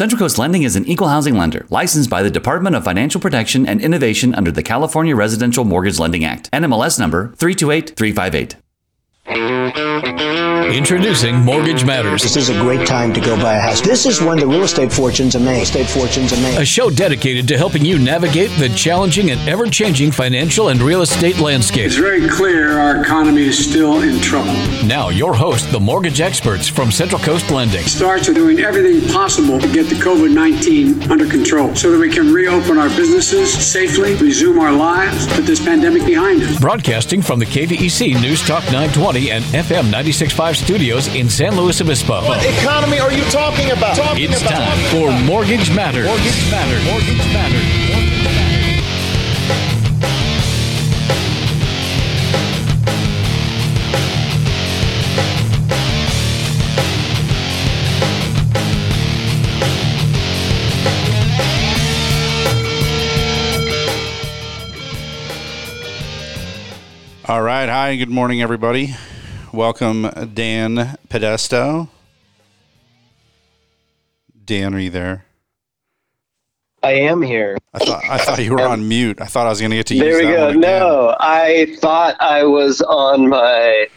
[0.00, 3.68] Central Coast Lending is an equal housing lender licensed by the Department of Financial Protection
[3.68, 6.50] and Innovation under the California Residential Mortgage Lending Act.
[6.52, 8.56] NMLS number 328358.
[9.30, 12.22] Introducing Mortgage Matters.
[12.22, 13.80] This is a great time to go buy a house.
[13.80, 15.62] This is when the real estate fortunes are made.
[15.62, 16.58] Estate fortunes are made.
[16.58, 21.02] A show dedicated to helping you navigate the challenging and ever changing financial and real
[21.02, 21.86] estate landscape.
[21.86, 24.52] It's very clear our economy is still in trouble.
[24.84, 27.84] Now, your host, the mortgage experts from Central Coast Lending.
[27.84, 32.10] Starts are doing everything possible to get the COVID 19 under control so that we
[32.10, 36.58] can reopen our businesses safely, resume our lives, put this pandemic behind us.
[36.58, 42.22] Broadcasting from the KVEC News Talk 920 and FM 965 studios in San Luis Obispo.
[42.26, 43.96] What economy are you talking about?
[43.96, 44.52] Talking It's about.
[44.52, 46.06] time for Mortgage Matters.
[46.06, 46.84] Mortgage Matters.
[46.86, 47.90] Mortgage Matters.
[67.26, 67.68] All right.
[67.68, 67.94] Hi.
[67.96, 68.94] Good morning, everybody.
[69.52, 70.02] Welcome,
[70.34, 71.88] Dan Podesto.
[74.44, 75.24] Dan, are you there?
[76.82, 77.58] I am here.
[77.74, 79.20] I thought I thought you were on mute.
[79.20, 80.58] I thought I was going to get to use There we that go.
[80.58, 83.88] No, I thought I was on my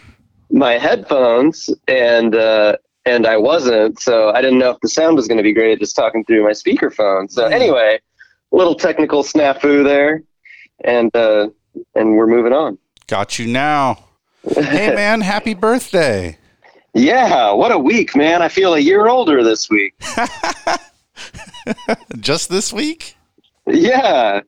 [0.51, 5.27] my headphones and uh and I wasn't, so I didn't know if the sound was
[5.27, 7.29] going to be great just talking through my speakerphone.
[7.31, 7.53] So Hmm.
[7.53, 7.99] anyway,
[8.51, 10.23] little technical snafu there,
[10.83, 11.49] and uh
[11.95, 12.77] and we're moving on.
[13.07, 13.99] Got you now.
[14.47, 15.22] Hey, man!
[15.22, 16.38] Happy birthday!
[16.94, 18.41] Yeah, what a week, man!
[18.41, 19.94] I feel a year older this week.
[22.19, 23.16] Just this week?
[23.67, 24.41] Yeah,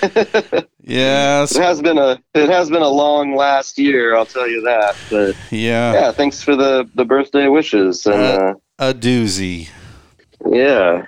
[0.82, 1.56] Yes.
[1.56, 4.96] it has been a it has been a long last year, I'll tell you that.
[5.10, 5.92] But Yeah.
[5.92, 8.14] yeah, thanks for the the birthday wishes and.
[8.14, 9.68] Uh, Uh, A doozy.
[10.48, 11.04] Yeah.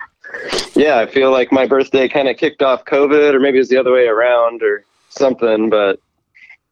[0.74, 3.68] Yeah, I feel like my birthday kind of kicked off COVID, or maybe it was
[3.70, 5.98] the other way around or something, but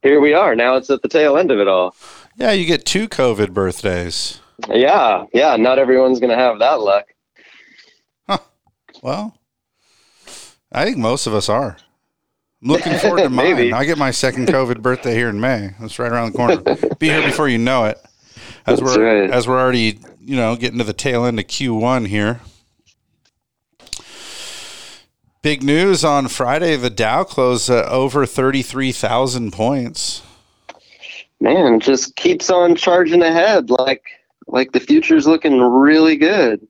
[0.02, 0.54] here we are.
[0.54, 1.94] Now it's at the tail end of it all.
[2.36, 4.40] Yeah, you get two COVID birthdays.
[4.68, 7.06] Yeah, yeah, not everyone's going to have that luck.
[9.02, 9.34] Well,
[10.70, 11.78] I think most of us are.
[12.62, 13.72] I'm looking forward to mine.
[13.72, 15.70] I get my second COVID birthday here in May.
[15.80, 16.96] That's right around the corner.
[16.98, 17.98] Be here before you know it.
[18.66, 19.30] As That's we're right.
[19.30, 22.40] as we're already, you know, getting to the tail end of Q1 here.
[25.42, 26.76] Big news on Friday.
[26.76, 30.22] The Dow closed at over thirty-three thousand points.
[31.40, 34.04] Man, just keeps on charging ahead like
[34.46, 36.66] like the future's looking really good.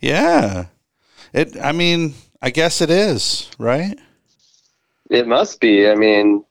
[0.00, 0.66] Yeah,
[1.32, 1.56] it.
[1.62, 3.96] I mean, I guess it is right.
[5.08, 5.88] It must be.
[5.88, 6.44] I mean,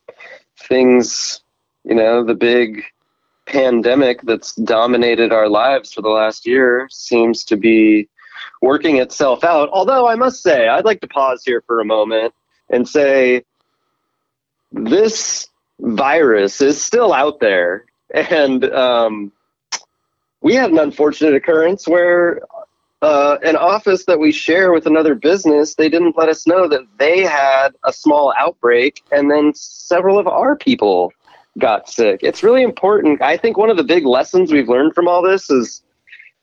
[0.58, 1.42] things,
[1.84, 2.84] you know, the big
[3.48, 8.08] pandemic that's dominated our lives for the last year seems to be
[8.62, 9.70] working itself out.
[9.72, 12.34] Although I must say, I'd like to pause here for a moment
[12.70, 13.44] and say
[14.72, 15.48] this
[15.80, 17.86] virus is still out there.
[18.14, 19.32] And um,
[20.42, 22.42] we had an unfortunate occurrence where
[23.02, 26.82] uh, an office that we share with another business, they didn't let us know that
[26.98, 31.14] they had a small outbreak, and then several of our people
[31.58, 32.20] got sick.
[32.24, 33.22] It's really important.
[33.22, 35.82] I think one of the big lessons we've learned from all this is,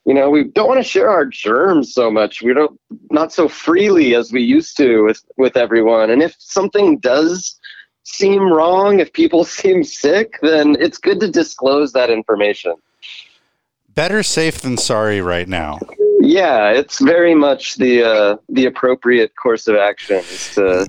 [0.06, 2.40] you know, we don't want to share our germs so much.
[2.40, 2.80] We don't
[3.10, 6.10] not so freely as we used to with with everyone.
[6.10, 7.58] And if something does
[8.04, 12.74] seem wrong, if people seem sick, then it's good to disclose that information.
[13.94, 15.80] Better safe than sorry right now.
[16.20, 20.88] Yeah, it's very much the uh, the appropriate course of action is to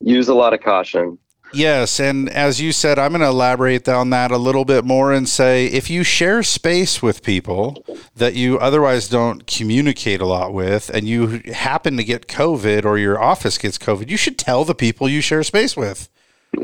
[0.00, 1.18] use a lot of caution.
[1.52, 5.12] Yes, and as you said, I'm going to elaborate on that a little bit more
[5.12, 7.84] and say if you share space with people
[8.16, 12.98] that you otherwise don't communicate a lot with, and you happen to get COVID or
[12.98, 16.08] your office gets COVID, you should tell the people you share space with.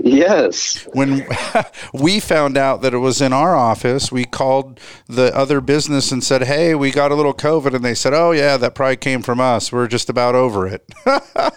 [0.03, 0.87] Yes.
[0.93, 1.27] When
[1.93, 6.23] we found out that it was in our office, we called the other business and
[6.23, 7.75] said, Hey, we got a little COVID.
[7.75, 9.73] And they said, Oh, yeah, that probably came from us.
[9.73, 10.85] We're just about over it.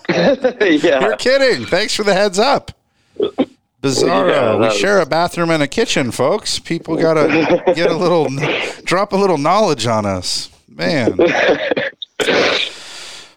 [0.10, 1.02] yeah.
[1.02, 1.66] You're kidding.
[1.66, 2.72] Thanks for the heads up.
[3.82, 4.30] Bizarro.
[4.30, 6.60] Yeah, we share a bathroom and a kitchen, folks.
[6.60, 8.28] People got to get a little,
[8.86, 10.50] drop a little knowledge on us.
[10.70, 11.18] Man.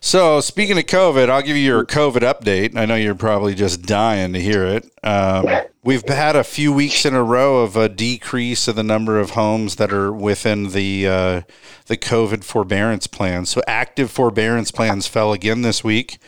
[0.06, 2.76] So, speaking of COVID, I'll give you your COVID update.
[2.76, 4.88] I know you're probably just dying to hear it.
[5.02, 5.48] Um,
[5.82, 9.30] we've had a few weeks in a row of a decrease of the number of
[9.30, 11.40] homes that are within the uh,
[11.86, 13.46] the COVID forbearance plan.
[13.46, 16.18] So, active forbearance plans fell again this week.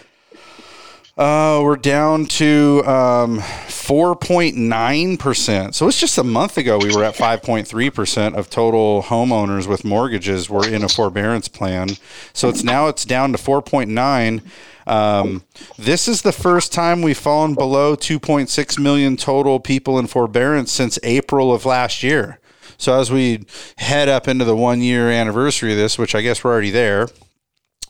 [1.19, 5.75] Uh, we're down to um, 4.9%.
[5.75, 10.49] So it's just a month ago we were at 5.3% of total homeowners with mortgages
[10.49, 11.88] were in a forbearance plan.
[12.32, 14.43] So it's now it's down to 4.9.
[14.87, 15.43] Um,
[15.76, 21.00] this is the first time we've fallen below 2.6 million total people in forbearance since
[21.03, 22.38] April of last year.
[22.76, 23.44] So as we
[23.79, 27.09] head up into the one year anniversary of this, which I guess we're already there,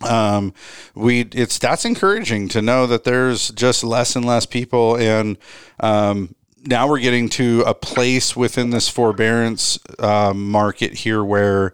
[0.02, 0.54] um,
[0.94, 5.38] we it's that's encouraging to know that there's just less and less people, and
[5.80, 6.34] um,
[6.64, 11.72] now we're getting to a place within this forbearance um, market here where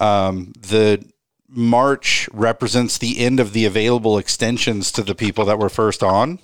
[0.00, 1.04] um, the
[1.48, 6.38] March represents the end of the available extensions to the people that were first on.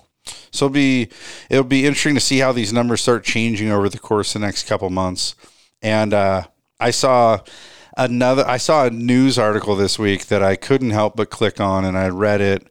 [0.51, 1.09] So it'll be
[1.49, 4.47] it'll be interesting to see how these numbers start changing over the course of the
[4.47, 5.35] next couple months.
[5.81, 6.43] And uh,
[6.79, 7.39] I saw
[7.99, 11.83] another I saw a news article this week that I couldn't help but click on
[11.83, 12.65] and I read it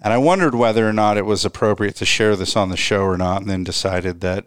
[0.00, 3.02] and I wondered whether or not it was appropriate to share this on the show
[3.02, 4.46] or not and then decided that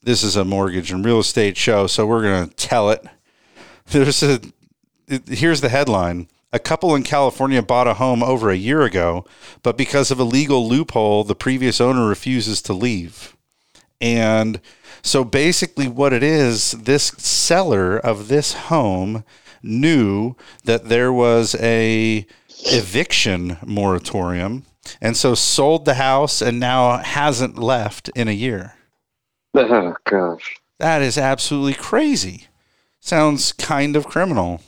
[0.00, 3.04] this is a mortgage and real estate show so we're going to tell it.
[3.86, 4.40] There's a
[5.08, 6.28] it, here's the headline.
[6.52, 9.24] A couple in California bought a home over a year ago,
[9.62, 13.34] but because of a legal loophole, the previous owner refuses to leave.
[14.00, 14.60] And
[15.02, 19.24] so basically, what it is, this seller of this home
[19.62, 22.26] knew that there was a
[22.66, 24.64] eviction moratorium
[25.00, 28.74] and so sold the house and now hasn't left in a year.
[29.54, 30.56] Oh gosh.
[30.78, 32.48] That is absolutely crazy.
[33.00, 34.60] Sounds kind of criminal.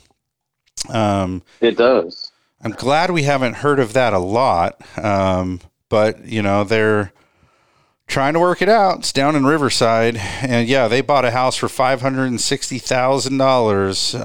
[0.89, 2.31] Um, it does.
[2.61, 4.81] I'm glad we haven't heard of that a lot.
[4.97, 5.59] Um,
[5.89, 7.11] but you know, they're
[8.07, 8.99] trying to work it out.
[8.99, 12.77] It's down in Riverside, and yeah, they bought a house for five hundred and sixty
[12.77, 14.15] thousand um, dollars.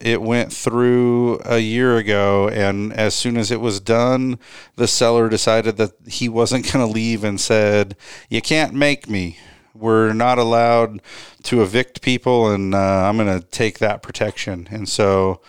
[0.00, 4.38] It went through a year ago, and as soon as it was done,
[4.76, 7.96] the seller decided that he wasn't going to leave and said,
[8.28, 9.38] "You can't make me.
[9.74, 11.00] We're not allowed
[11.44, 15.40] to evict people, and uh, I'm going to take that protection." And so.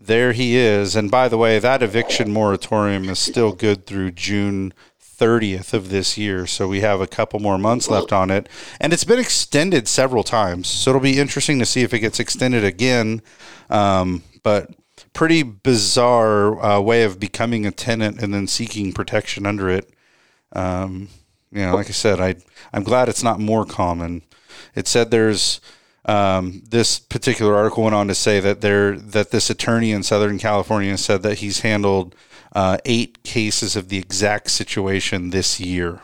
[0.00, 0.94] There he is.
[0.94, 4.72] And by the way, that eviction moratorium is still good through June
[5.18, 6.46] 30th of this year.
[6.46, 8.48] So we have a couple more months left on it.
[8.80, 10.68] And it's been extended several times.
[10.68, 13.22] So it'll be interesting to see if it gets extended again.
[13.68, 14.70] Um, but
[15.12, 19.90] pretty bizarre uh, way of becoming a tenant and then seeking protection under it.
[20.52, 21.08] Um,
[21.50, 22.36] you know, like I said, I,
[22.72, 24.22] I'm glad it's not more common.
[24.74, 25.60] It said there's.
[26.04, 30.38] Um, this particular article went on to say that there that this attorney in Southern
[30.38, 32.14] California said that he's handled
[32.54, 36.00] uh, eight cases of the exact situation this year.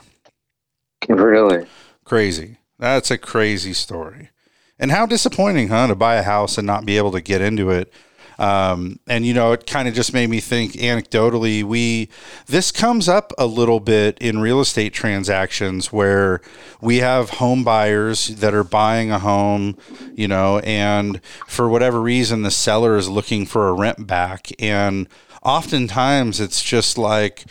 [1.09, 1.67] Really?
[2.05, 2.59] Crazy.
[2.79, 4.31] That's a crazy story.
[4.79, 7.71] And how disappointing, huh, to buy a house and not be able to get into
[7.71, 7.93] it.
[8.39, 12.09] Um, and you know, it kind of just made me think anecdotally, we
[12.47, 16.41] this comes up a little bit in real estate transactions where
[16.81, 19.77] we have home buyers that are buying a home,
[20.15, 25.09] you know, and for whatever reason the seller is looking for a rent back and
[25.45, 27.45] oftentimes it's just like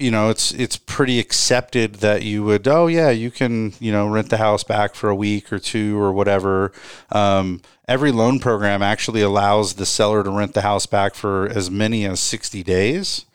[0.00, 4.08] you know it's it's pretty accepted that you would oh yeah you can you know
[4.08, 6.72] rent the house back for a week or two or whatever.
[7.12, 11.70] Um, every loan program actually allows the seller to rent the house back for as
[11.70, 13.26] many as 60 days.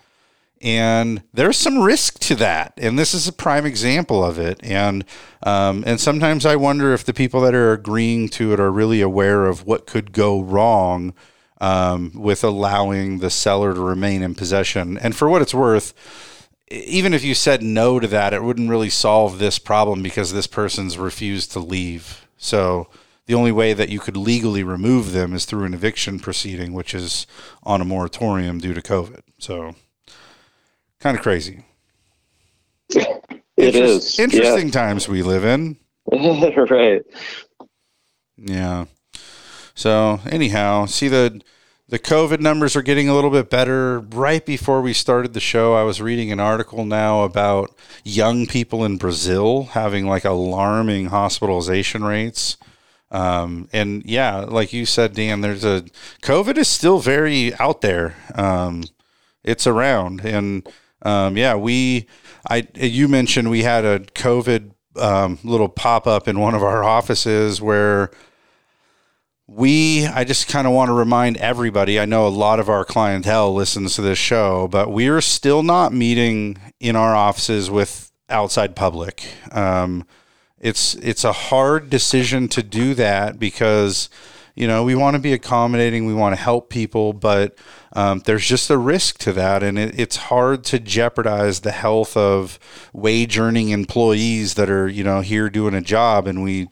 [0.62, 2.74] And there's some risk to that.
[2.78, 4.60] And this is a prime example of it.
[4.64, 5.06] And
[5.44, 9.02] um, and sometimes i wonder if the people that are agreeing to it are really
[9.02, 11.14] aware of what could go wrong
[11.66, 15.00] um, with allowing the seller to remain in possession.
[15.00, 15.96] And for what it's worth,
[16.70, 20.46] even if you said no to that, it wouldn't really solve this problem because this
[20.46, 22.28] person's refused to leave.
[22.38, 22.88] So
[23.26, 26.94] the only way that you could legally remove them is through an eviction proceeding, which
[26.94, 27.26] is
[27.64, 29.22] on a moratorium due to COVID.
[29.40, 29.74] So
[31.00, 31.66] kind of crazy.
[32.90, 34.72] It is interesting yeah.
[34.72, 35.78] times we live in.
[36.12, 37.02] right.
[38.38, 38.86] Yeah.
[39.74, 41.42] So anyhow, see the
[41.88, 44.00] the COVID numbers are getting a little bit better.
[44.00, 48.84] Right before we started the show, I was reading an article now about young people
[48.84, 52.58] in Brazil having like alarming hospitalization rates.
[53.12, 55.86] Um, and yeah, like you said, Dan, there's a
[56.24, 58.16] COVID is still very out there.
[58.34, 58.84] Um,
[59.44, 60.68] it's around, and
[61.04, 62.08] um, yeah, we,
[62.50, 66.84] I, you mentioned we had a COVID um, little pop up in one of our
[66.84, 68.10] offices where
[69.48, 72.84] we i just kind of want to remind everybody i know a lot of our
[72.84, 78.76] clientele listens to this show but we're still not meeting in our offices with outside
[78.76, 79.28] public.
[79.52, 80.06] Um,
[80.60, 84.10] it's it's a hard decision to do that because
[84.56, 87.58] you know, we want to be accommodating, we want to help people, but
[87.92, 92.16] um, there's just a risk to that, and it, it's hard to jeopardize the health
[92.16, 92.58] of
[92.94, 96.70] wage earning employees that are, you know, here doing a job, and we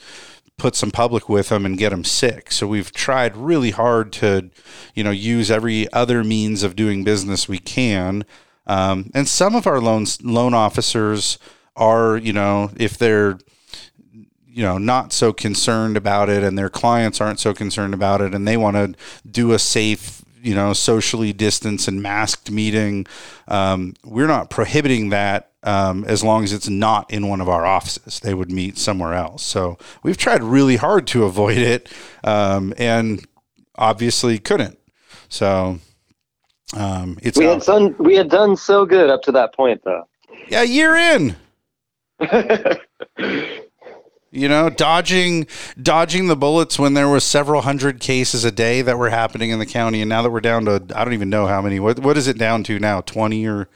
[0.58, 2.52] put some public with them and get them sick.
[2.52, 4.50] So we've tried really hard to,
[4.94, 8.26] you know, use every other means of doing business we can.
[8.66, 11.38] Um, and some of our loans loan officers
[11.76, 13.40] are, you know, if they're
[14.54, 18.36] you know not so concerned about it and their clients aren't so concerned about it
[18.36, 18.94] and they want to
[19.30, 23.08] do a safe you know socially distanced and masked meeting
[23.48, 27.65] um, we're not prohibiting that um, as long as it's not in one of our
[27.65, 28.20] offices.
[28.20, 29.43] They would meet somewhere else.
[29.43, 31.91] So we've tried really hard to avoid it
[32.24, 33.25] um, and
[33.75, 34.77] obviously couldn't.
[35.29, 35.79] So
[36.75, 40.08] um, it's we had done we had done so good up to that point though.
[40.50, 41.36] yeah year in.
[44.36, 45.46] You know dodging
[45.79, 49.60] dodging the bullets when there was several hundred cases a day that were happening in
[49.60, 52.00] the county and now that we're down to i don't even know how many what
[52.00, 53.70] what is it down to now 20 or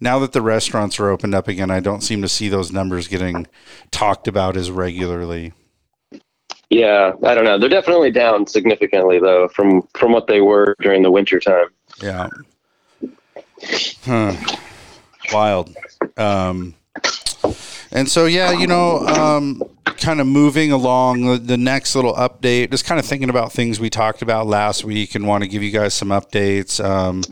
[0.00, 3.06] now that the restaurants are opened up again i don't seem to see those numbers
[3.08, 3.46] getting
[3.90, 5.52] talked about as regularly
[6.70, 7.58] Yeah, I don't know.
[7.58, 11.66] They're definitely down significantly though from from what they were during the winter time.
[12.00, 12.28] yeah
[14.04, 14.34] huh.
[15.32, 15.74] wild
[16.16, 16.74] um
[17.92, 19.62] and so yeah you know um
[19.96, 23.78] kind of moving along the, the next little update just kind of thinking about things
[23.78, 27.22] we talked about last week and want to give you guys some updates um,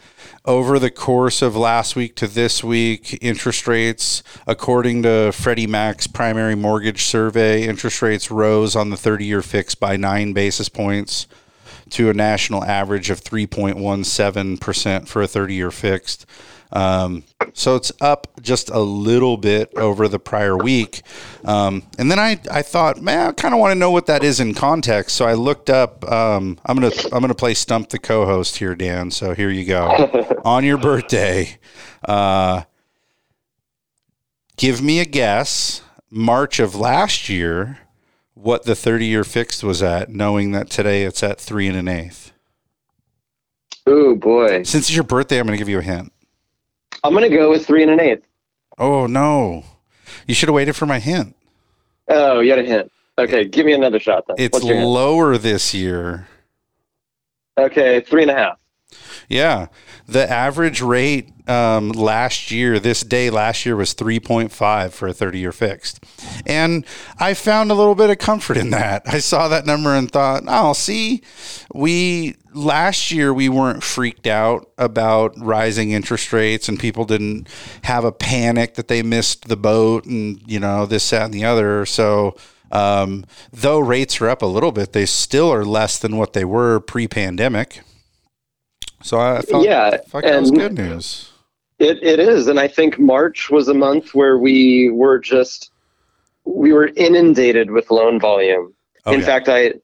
[0.44, 6.06] over the course of last week to this week interest rates according to freddie mac's
[6.06, 11.26] primary mortgage survey interest rates rose on the 30-year fix by nine basis points
[11.90, 16.26] to a national average of 3.17% for a 30 year fixed.
[16.72, 21.02] Um, so it's up just a little bit over the prior week.
[21.44, 24.22] Um, and then I, I thought, man, I kind of want to know what that
[24.22, 25.16] is in context.
[25.16, 28.58] So I looked up, um, I'm going to, I'm going to play stump the co-host
[28.58, 29.10] here, Dan.
[29.10, 29.86] So here you go
[30.44, 31.58] on your birthday.
[32.04, 32.62] Uh,
[34.56, 35.82] give me a guess.
[36.10, 37.78] March of last year,
[38.34, 41.88] what the 30 year fixed was at, knowing that today it's at three and an
[41.88, 42.32] eighth.
[43.88, 44.62] Ooh boy.
[44.62, 46.12] Since it's your birthday, I'm going to give you a hint.
[47.04, 48.26] I'm gonna go with three and an eighth.
[48.78, 49.64] Oh, no.
[50.26, 51.34] You should have waited for my hint.
[52.08, 52.92] Oh, you had a hint.
[53.18, 54.36] Okay, give me another shot then.
[54.38, 54.86] It's What's your hint?
[54.88, 56.28] lower this year.
[57.58, 58.58] Okay, three and a half.
[59.28, 59.66] Yeah.
[60.06, 65.38] The average rate um, last year, this day last year, was 3.5 for a 30
[65.38, 66.02] year fixed.
[66.46, 66.86] And
[67.18, 69.02] I found a little bit of comfort in that.
[69.06, 71.22] I saw that number and thought, oh, see,
[71.74, 77.48] we last year we weren't freaked out about rising interest rates and people didn't
[77.82, 81.44] have a panic that they missed the boat and, you know, this, that, and the
[81.44, 81.84] other.
[81.84, 82.34] So,
[82.70, 86.44] um, though rates are up a little bit, they still are less than what they
[86.44, 87.82] were pre pandemic.
[89.02, 91.30] So I thought, Yeah, fuck, that was good news.
[91.78, 95.70] It it is, and I think March was a month where we were just
[96.44, 98.74] we were inundated with loan volume.
[99.06, 99.26] Oh, In yeah.
[99.26, 99.74] fact, I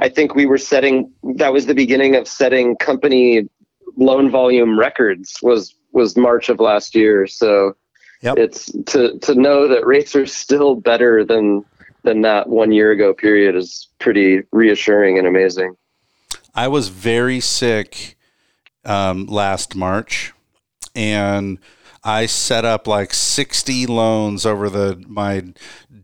[0.00, 3.48] I think we were setting that was the beginning of setting company
[3.96, 7.26] loan volume records was was March of last year.
[7.26, 7.76] So
[8.22, 8.38] Yep.
[8.38, 11.64] it's to to know that rates are still better than
[12.02, 15.76] than that one year ago period is pretty reassuring and amazing.
[16.54, 18.16] I was very sick
[18.84, 20.32] um, last March,
[20.94, 21.58] and
[22.02, 25.44] I set up like sixty loans over the my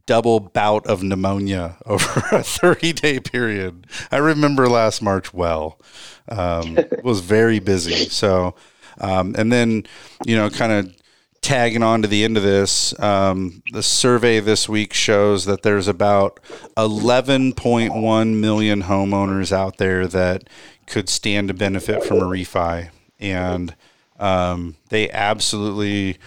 [0.06, 3.87] double bout of pneumonia over a thirty day period.
[4.10, 5.80] I remember last March well.
[6.28, 8.08] Um, was very busy.
[8.08, 8.54] So,
[9.00, 9.84] um, and then
[10.26, 10.94] you know, kind of
[11.42, 15.88] tagging on to the end of this, um, the survey this week shows that there's
[15.88, 16.38] about
[16.76, 20.44] 11.1 million homeowners out there that
[20.90, 22.90] could stand to benefit from a refi.
[23.18, 23.75] And
[24.18, 26.18] um, they absolutely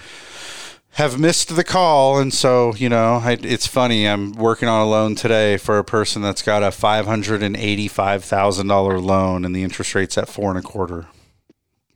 [0.92, 2.20] have missed the call.
[2.20, 4.08] And so, you know, I, it's funny.
[4.08, 9.56] I'm working on a loan today for a person that's got a $585,000 loan and
[9.56, 11.08] the interest rate's at four and a quarter.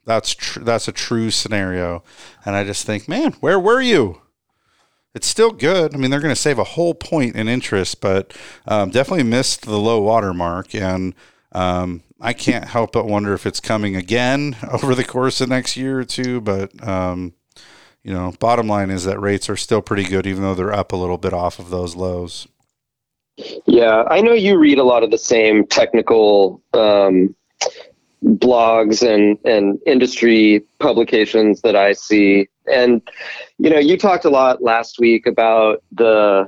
[0.07, 2.01] That's tr- that's a true scenario,
[2.45, 4.21] and I just think, man, where were you?
[5.13, 5.93] It's still good.
[5.93, 8.33] I mean, they're going to save a whole point in interest, but
[8.65, 11.13] um, definitely missed the low water mark, and
[11.51, 15.77] um, I can't help but wonder if it's coming again over the course of next
[15.77, 16.41] year or two.
[16.41, 17.33] But um,
[18.03, 20.91] you know, bottom line is that rates are still pretty good, even though they're up
[20.91, 22.47] a little bit off of those lows.
[23.65, 27.35] Yeah, I know you read a lot of the same technical um,
[28.23, 33.01] blogs and and industry publications that I see, and
[33.59, 36.47] you know, you talked a lot last week about the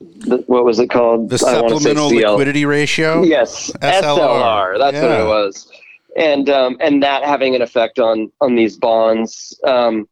[0.00, 1.28] what was it called?
[1.28, 3.22] The I wanna say supplemental liquidity ratio.
[3.22, 4.02] Yes, SLR.
[4.02, 4.78] SLR.
[4.78, 5.70] That's what it was,
[6.16, 9.58] and um, and that having an effect on on these bonds.
[9.64, 10.08] Um,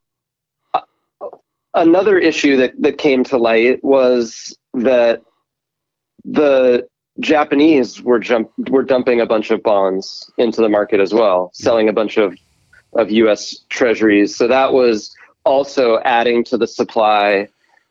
[1.75, 5.23] another issue that that came to light was that
[6.25, 6.87] the
[7.21, 11.89] Japanese were jump were dumping a bunch of bonds into the market as well, selling
[11.89, 12.37] a bunch of
[12.93, 13.65] of U.S.
[13.71, 14.37] Treasuries.
[14.37, 15.15] So that was
[15.45, 17.49] also adding to the supply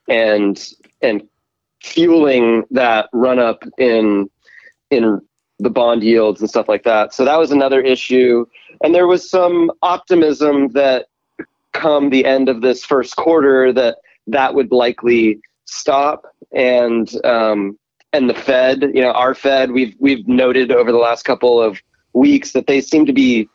[0.08, 0.64] and
[1.02, 1.28] and
[1.82, 4.30] fueling that run up in
[4.90, 5.22] in
[5.60, 7.14] the bond yields and stuff like that.
[7.14, 8.46] So that was another issue.
[8.84, 11.08] And there was some optimism that
[11.74, 17.78] come the end of this first quarter that that would likely stop and um,
[18.14, 21.82] and the Fed, you know, our Fed, we've we've noted over the last couple of
[22.14, 23.50] weeks that they seem to be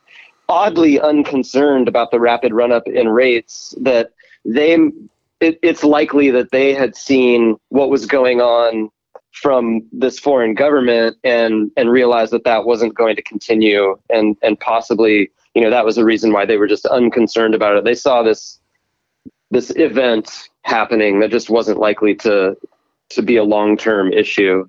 [0.48, 4.10] oddly unconcerned about the rapid run up in rates that
[4.44, 4.76] they
[5.42, 8.90] it, it's likely that they had seen what was going on
[9.32, 14.60] from this foreign government and and realized that that wasn't going to continue and and
[14.60, 17.84] possibly you know that was the reason why they were just unconcerned about it.
[17.84, 18.60] They saw this
[19.50, 22.56] this event happening that just wasn't likely to
[23.10, 24.64] to be a long-term issue.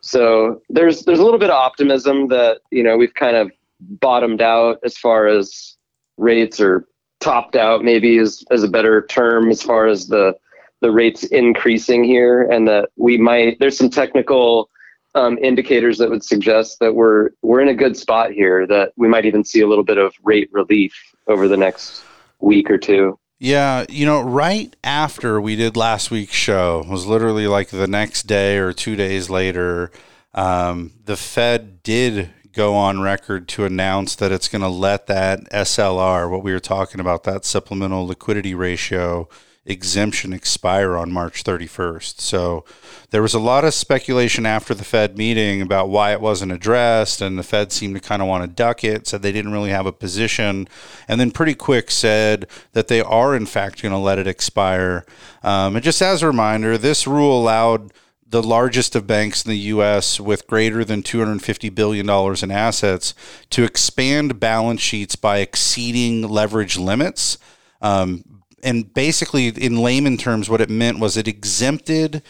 [0.00, 4.42] So there's there's a little bit of optimism that you know we've kind of bottomed
[4.42, 5.76] out as far as
[6.16, 6.86] rates or
[7.20, 10.34] topped out maybe is, is a better term as far as the
[10.80, 14.70] the rates increasing here and that we might there's some technical
[15.14, 19.08] um, indicators that would suggest that we're we're in a good spot here that we
[19.08, 20.94] might even see a little bit of rate relief
[21.26, 22.02] over the next
[22.40, 27.46] week or two Yeah, you know, right after we did last week's show was literally
[27.46, 29.90] like the next day or two days later.
[30.32, 35.48] Um, the Fed did go on record to announce that it's going to let that
[35.50, 39.28] SLR, what we were talking about, that supplemental liquidity ratio
[39.66, 42.20] exemption expire on March 31st.
[42.20, 42.64] So
[43.10, 47.20] there was a lot of speculation after the Fed meeting about why it wasn't addressed,
[47.20, 49.70] and the Fed seemed to kind of want to duck it, said they didn't really
[49.70, 50.66] have a position,
[51.08, 55.04] and then pretty quick said that they are, in fact, going to let it expire.
[55.42, 57.92] Um, and just as a reminder, this rule allowed
[58.30, 60.20] the largest of banks in the U.S.
[60.20, 63.12] with greater than $250 billion in assets
[63.50, 67.38] to expand balance sheets by exceeding leverage limits.
[67.82, 68.24] Um,
[68.62, 72.22] and basically, in layman terms, what it meant was it exempted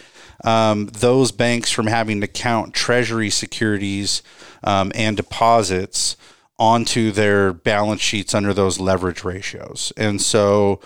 [0.43, 4.23] um, those banks from having to count treasury securities
[4.65, 6.17] um, and deposits
[6.59, 9.93] onto their balance sheets under those leverage ratios.
[9.97, 10.81] And so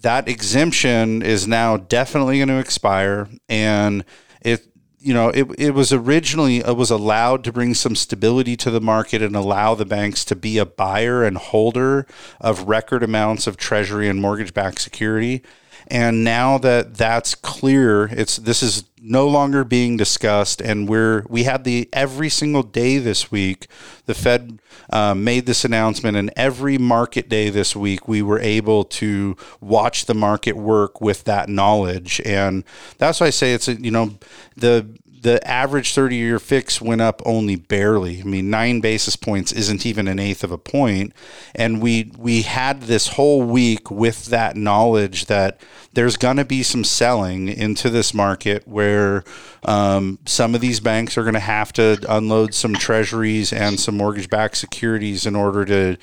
[0.00, 3.28] that exemption is now definitely going to expire.
[3.48, 4.04] And
[4.46, 4.66] it,
[5.00, 8.80] you know, it, it was originally it was allowed to bring some stability to the
[8.80, 12.06] market and allow the banks to be a buyer and holder
[12.40, 15.42] of record amounts of treasury and mortgage-backed security.
[15.88, 21.44] And now that that's clear, it's this is no longer being discussed, and we're we
[21.44, 23.68] had the every single day this week,
[24.06, 24.58] the Fed
[24.90, 30.06] uh, made this announcement, and every market day this week, we were able to watch
[30.06, 32.64] the market work with that knowledge, and
[32.98, 34.18] that's why I say it's you know
[34.56, 34.88] the
[35.22, 38.20] the average 30 year fix went up only barely.
[38.20, 41.12] I mean, nine basis points isn't even an eighth of a point.
[41.54, 45.60] And we, we had this whole week with that knowledge that
[45.92, 49.24] there's going to be some selling into this market where
[49.64, 53.96] um, some of these banks are going to have to unload some treasuries and some
[53.96, 55.96] mortgage backed securities in order to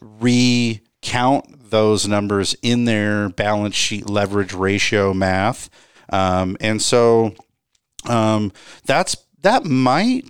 [0.00, 5.68] recount those numbers in their balance sheet leverage ratio math.
[6.10, 7.34] Um, and so,
[8.08, 8.52] um,
[8.86, 10.24] that's that might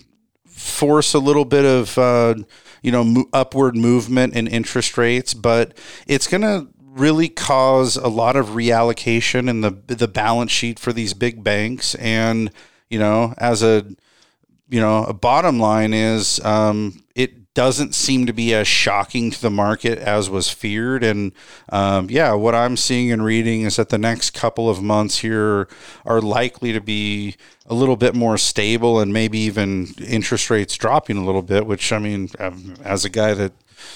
[0.47, 2.35] force a little bit of uh,
[2.83, 8.09] you know mo- upward movement in interest rates, but it's going to really cause a
[8.09, 11.95] lot of reallocation in the the balance sheet for these big banks.
[11.97, 12.51] And
[12.91, 13.87] you know, as a
[14.69, 17.02] you know, a bottom line is um,
[17.55, 21.05] doesn't seem to be as shocking to the market as was feared.
[21.05, 21.33] And
[21.69, 25.69] um, yeah, what I'm seeing and reading is that the next couple of months here
[26.07, 27.37] are likely to be
[27.67, 31.93] a little bit more stable and maybe even interest rates dropping a little bit, which
[31.93, 33.53] I mean, um, as a guy that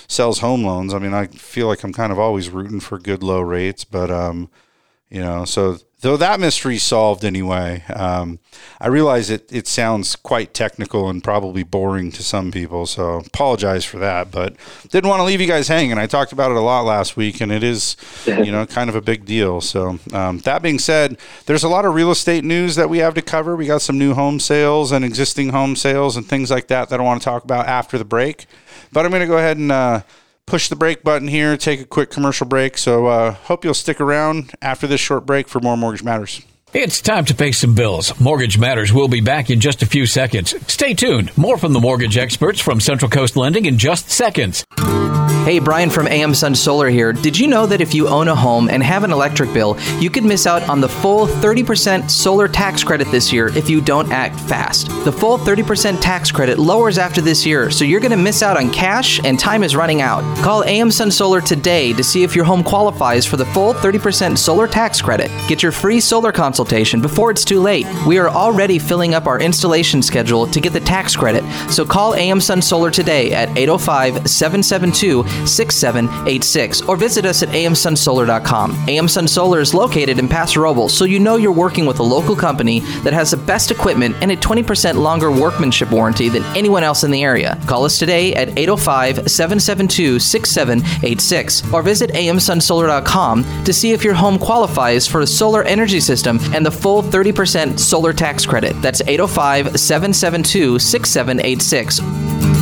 [0.07, 3.23] sells home loans, I mean, I feel like I'm kind of always rooting for good
[3.23, 4.51] low rates, but, um,
[5.09, 8.39] you know, so though that mystery's solved anyway, um,
[8.81, 12.87] I realize it, it sounds quite technical and probably boring to some people.
[12.87, 14.55] So apologize for that, but
[14.91, 15.99] didn't want to leave you guys hanging.
[15.99, 18.95] I talked about it a lot last week and it is, you know, kind of
[18.95, 19.61] a big deal.
[19.61, 23.15] So um, that being said, there's a lot of real estate news that we have
[23.15, 23.57] to cover.
[23.57, 27.01] We got some new home sales and existing home sales and things like that that
[27.01, 28.47] I want to talk about after the break.
[28.93, 30.03] But I'm going to go ahead and, uh,
[30.47, 32.79] push the break button here, take a quick commercial break.
[32.79, 36.41] So, uh, hope you'll stick around after this short break for more Mortgage Matters.
[36.73, 38.19] It's time to pay some bills.
[38.21, 40.55] Mortgage Matters will be back in just a few seconds.
[40.71, 41.37] Stay tuned.
[41.37, 44.65] More from the mortgage experts from Central Coast Lending in just seconds.
[45.47, 47.13] Hey, Brian from AM Sun Solar here.
[47.13, 50.11] Did you know that if you own a home and have an electric bill, you
[50.11, 54.11] could miss out on the full 30% solar tax credit this year if you don't
[54.11, 54.89] act fast?
[55.05, 58.57] The full 30% tax credit lowers after this year, so you're going to miss out
[58.57, 60.23] on cash and time is running out.
[60.39, 64.37] Call AM Sun Solar today to see if your home qualifies for the full 30%
[64.37, 65.31] solar tax credit.
[65.47, 67.87] Get your free solar consultation before it's too late.
[68.05, 72.17] We are already filling up our installation schedule to get the tax credit, so call
[72.17, 75.06] AM Sun Solar today at 805 772
[75.47, 78.89] 6786 or visit us at amsunsolar.com.
[78.89, 82.03] AM Sun Solar is located in Paso Robles, so you know you're working with a
[82.03, 86.83] local company that has the best equipment and a 20% longer workmanship warranty than anyone
[86.83, 87.59] else in the area.
[87.67, 94.39] Call us today at 805 772 6786 or visit amsunsolar.com to see if your home
[94.39, 98.81] qualifies for a solar energy system and the full 30% solar tax credit.
[98.83, 102.56] That's 805 772 6786.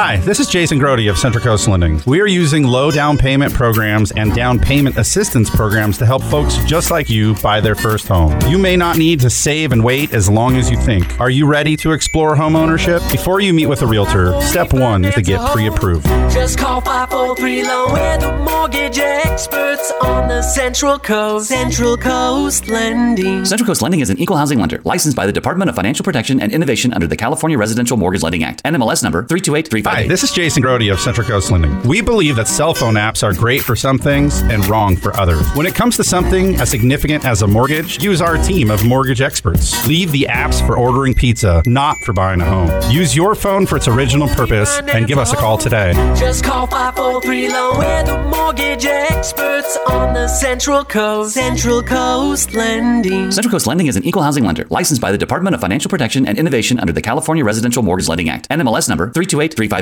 [0.00, 2.00] Hi, this is Jason Grody of Central Coast Lending.
[2.06, 6.54] We are using low down payment programs and down payment assistance programs to help folks
[6.58, 8.38] just like you buy their first home.
[8.42, 11.18] You may not need to save and wait as long as you think.
[11.18, 13.02] Are you ready to explore home ownership?
[13.10, 16.06] Before you meet with a realtor, step one is to get pre approved.
[16.30, 17.92] Just call 543 Loan.
[17.92, 21.48] We're the mortgage experts on the Central Coast.
[21.48, 23.44] Central Coast Lending.
[23.44, 26.40] Central Coast Lending is an equal housing lender licensed by the Department of Financial Protection
[26.40, 28.62] and Innovation under the California Residential Mortgage Lending Act.
[28.62, 29.87] NMLS number 328358.
[29.88, 31.80] Hi, this is Jason Grody of Central Coast Lending.
[31.84, 35.48] We believe that cell phone apps are great for some things and wrong for others.
[35.54, 39.22] When it comes to something as significant as a mortgage, use our team of mortgage
[39.22, 39.82] experts.
[39.86, 42.68] Leave the apps for ordering pizza, not for buying a home.
[42.92, 45.94] Use your phone for its original purpose and give us a call today.
[46.18, 47.78] Just call 543 Loan.
[47.78, 51.32] We're the mortgage experts on the Central Coast.
[51.32, 53.32] Central Coast Lending.
[53.32, 56.28] Central Coast Lending is an equal housing lender licensed by the Department of Financial Protection
[56.28, 58.46] and Innovation under the California Residential Mortgage Lending Act.
[58.50, 59.06] NMLS number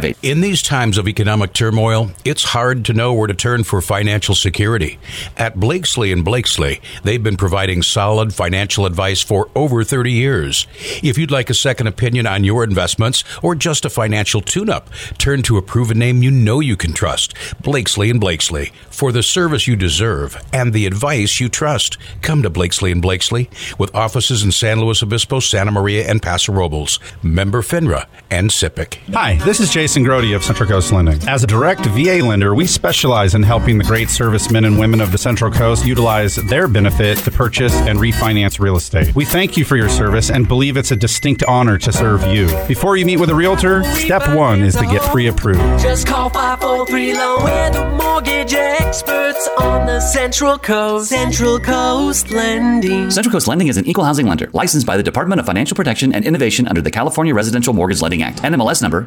[0.01, 0.17] 328358.
[0.23, 4.35] In these times of economic turmoil, it's hard to know where to turn for financial
[4.35, 4.99] security.
[5.37, 10.67] At Blakeslee and Blakeslee, they've been providing solid financial advice for over 30 years.
[11.03, 15.43] If you'd like a second opinion on your investments or just a financial tune-up, turn
[15.43, 17.35] to a proven name you know you can trust.
[17.63, 18.73] Blakeslee and Blakeslee.
[18.91, 23.49] For the service you deserve and the advice you trust, come to Blakeslee and Blakeslee
[23.79, 26.99] with offices in San Luis Obispo, Santa Maria, and Paso Robles.
[27.23, 28.99] Member FINRA and SIPC.
[29.13, 31.21] Hi, this is Jason Grody of Central Coast Lending.
[31.29, 35.13] As a direct VA lender, we specialize in helping the great servicemen and women of
[35.13, 39.15] the Central Coast utilize their benefit to purchase and refinance real estate.
[39.15, 42.47] We thank you for your service and believe it's a distinct honor to serve you.
[42.67, 45.61] Before you meet with a realtor, step one is to get pre approved.
[45.83, 47.45] Just call 543 Loan.
[47.45, 51.11] We're the mortgage experts on the Central Coast.
[51.11, 53.11] Central Coast Lending.
[53.11, 56.15] Central Coast Lending is an equal housing lender licensed by the Department of Financial Protection
[56.15, 58.39] and Innovation under the California Residential Mortgage Lending Act.
[58.39, 59.03] NMLS number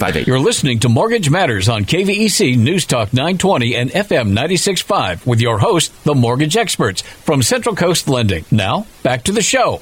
[0.00, 0.26] 328358.
[0.26, 5.58] You're listening to Mortgage Matters on KVEC News Talk 920 and FM 965 with your
[5.58, 8.44] host, the mortgage experts from Central Coast Lending.
[8.50, 9.80] Now, back to the show.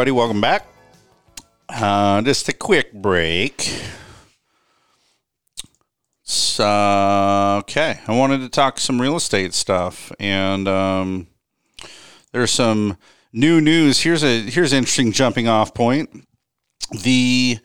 [0.00, 0.64] Everybody, welcome back.
[1.68, 3.84] Uh, just a quick break.
[6.22, 11.26] So, okay, I wanted to talk some real estate stuff, and um,
[12.32, 12.96] there's some
[13.34, 14.00] new news.
[14.00, 16.26] Here's a here's an interesting jumping off point.
[17.02, 17.58] The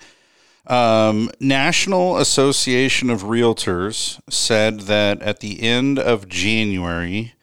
[0.67, 7.33] um, National Association of Realtors said that at the end of January,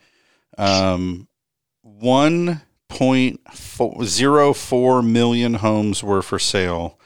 [0.59, 1.27] um,
[1.81, 2.61] one
[2.93, 3.39] point
[4.03, 6.99] zero four million homes were for sale.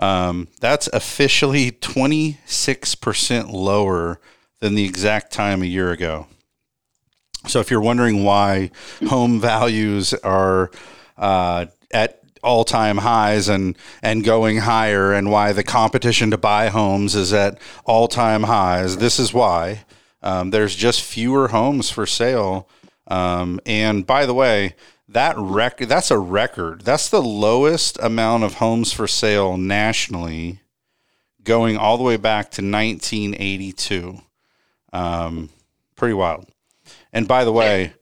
[0.00, 4.20] Um, that's officially 26% lower
[4.60, 6.26] than the exact time a year ago.
[7.46, 8.70] So if you're wondering why
[9.06, 10.70] home values are
[11.18, 16.68] uh, at all time highs and, and going higher, and why the competition to buy
[16.68, 19.84] homes is at all time highs, this is why.
[20.22, 22.66] Um, there's just fewer homes for sale.
[23.06, 24.74] Um, and by the way,
[25.08, 26.82] that rec- that's a record.
[26.82, 30.60] That's the lowest amount of homes for sale nationally
[31.42, 34.18] going all the way back to 1982.
[34.92, 35.50] Um,
[35.94, 36.48] pretty wild.
[37.12, 37.94] And by the way,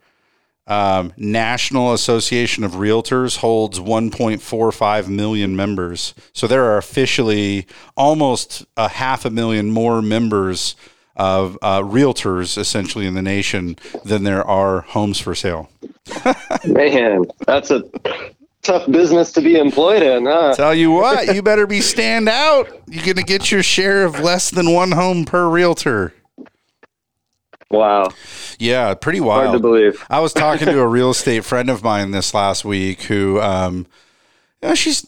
[0.66, 6.14] um, National Association of Realtors holds 1.45 million members.
[6.32, 10.76] So there are officially almost a half a million more members
[11.16, 15.68] of uh, realtors essentially in the nation than there are homes for sale.
[16.64, 17.84] Man, that's a
[18.62, 20.54] tough business to be employed in, huh?
[20.54, 22.68] Tell you what, you better be stand out.
[22.88, 26.14] You're going to get your share of less than one home per realtor.
[27.70, 28.10] Wow.
[28.58, 29.46] Yeah, pretty wild.
[29.46, 30.04] Hard to believe.
[30.10, 33.86] I was talking to a real estate friend of mine this last week who, um,
[34.62, 35.06] you know, she's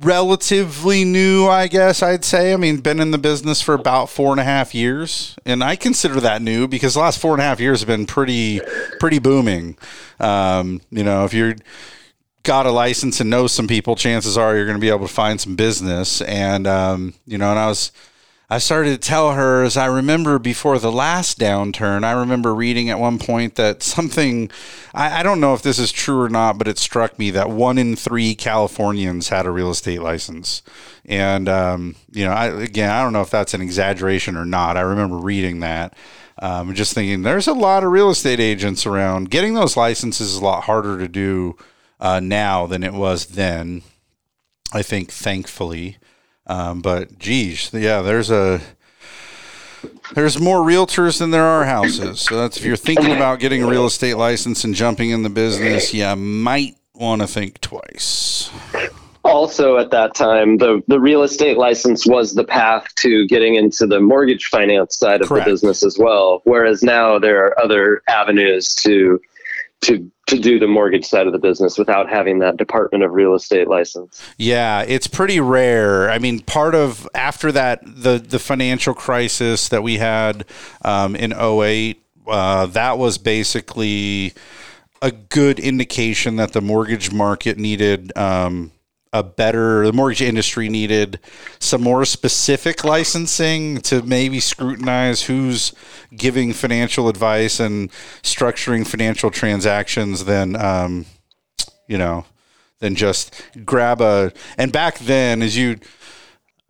[0.00, 2.52] relatively new, I guess I'd say.
[2.52, 5.76] I mean, been in the business for about four and a half years, and I
[5.76, 8.60] consider that new because the last four and a half years have been pretty,
[9.00, 9.76] pretty booming.
[10.20, 11.54] Um, you know, if you're
[12.42, 15.12] got a license and know some people, chances are you're going to be able to
[15.12, 16.22] find some business.
[16.22, 17.92] And um, you know, and I was
[18.50, 22.88] I started to tell her as I remember before the last downturn, I remember reading
[22.88, 24.50] at one point that something,
[24.94, 27.50] I, I, don't know if this is true or not, but it struck me that
[27.50, 30.62] one in three Californians had a real estate license.
[31.04, 34.78] And, um, you know, I, again, I don't know if that's an exaggeration or not.
[34.78, 35.94] I remember reading that.
[36.40, 39.28] Um, just thinking there's a lot of real estate agents around.
[39.28, 41.56] Getting those licenses is a lot harder to do
[42.00, 43.82] uh, now than it was then.
[44.72, 45.98] I think, thankfully.
[46.48, 48.60] Um, but geez, yeah, there's a
[50.14, 52.20] there's more realtors than there are houses.
[52.20, 55.30] So that's if you're thinking about getting a real estate license and jumping in the
[55.30, 58.50] business, you might want to think twice.
[59.24, 63.86] Also, at that time, the, the real estate license was the path to getting into
[63.86, 65.44] the mortgage finance side of Correct.
[65.44, 66.40] the business as well.
[66.44, 69.20] Whereas now there are other avenues to
[69.82, 73.34] to to do the mortgage side of the business without having that Department of Real
[73.34, 74.22] Estate license.
[74.36, 76.10] Yeah, it's pretty rare.
[76.10, 80.44] I mean, part of after that the the financial crisis that we had
[80.84, 84.34] um, in 08, uh, that was basically
[85.00, 88.72] a good indication that the mortgage market needed um,
[89.12, 91.18] a better the mortgage industry needed
[91.58, 95.72] some more specific licensing to maybe scrutinize who's
[96.16, 97.90] giving financial advice and
[98.22, 101.06] structuring financial transactions than um,
[101.86, 102.24] you know
[102.80, 105.78] than just grab a and back then as you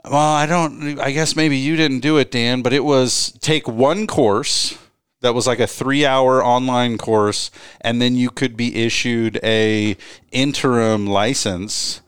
[0.04, 3.66] well i don't i guess maybe you didn't do it dan but it was take
[3.68, 4.78] one course
[5.20, 9.96] that was like a three hour online course and then you could be issued a
[10.30, 12.00] interim license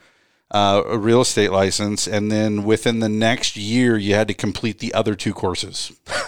[0.51, 4.79] uh, a real estate license, and then within the next year, you had to complete
[4.79, 5.93] the other two courses.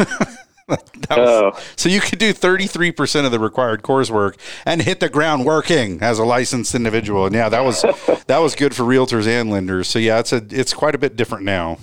[0.68, 0.78] was,
[1.10, 1.52] Oh.
[1.76, 6.18] So you could do 33% of the required coursework and hit the ground working as
[6.18, 7.26] a licensed individual.
[7.26, 7.82] And yeah, that was
[8.26, 9.88] that was good for realtors and lenders.
[9.88, 11.78] So yeah, it's a it's quite a bit different now.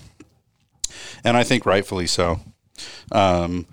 [1.24, 2.40] And I think rightfully so.
[3.12, 3.68] Um,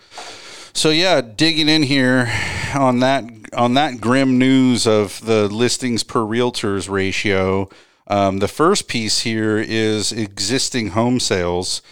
[0.73, 2.31] so yeah, digging in here
[2.75, 3.25] on that
[3.55, 7.69] on that grim news of the listings per realtors ratio.
[8.09, 11.83] Um, the first piece here is existing home sales.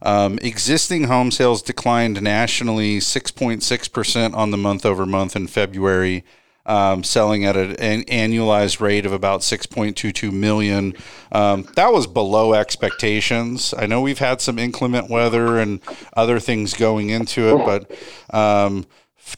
[0.00, 6.24] Um, existing home sales declined nationally 6.6% on the month over month in February,
[6.64, 10.94] um, selling at an, an annualized rate of about 6.22 million.
[11.32, 13.74] Um, that was below expectations.
[13.76, 15.80] I know we've had some inclement weather and
[16.16, 18.86] other things going into it, but um,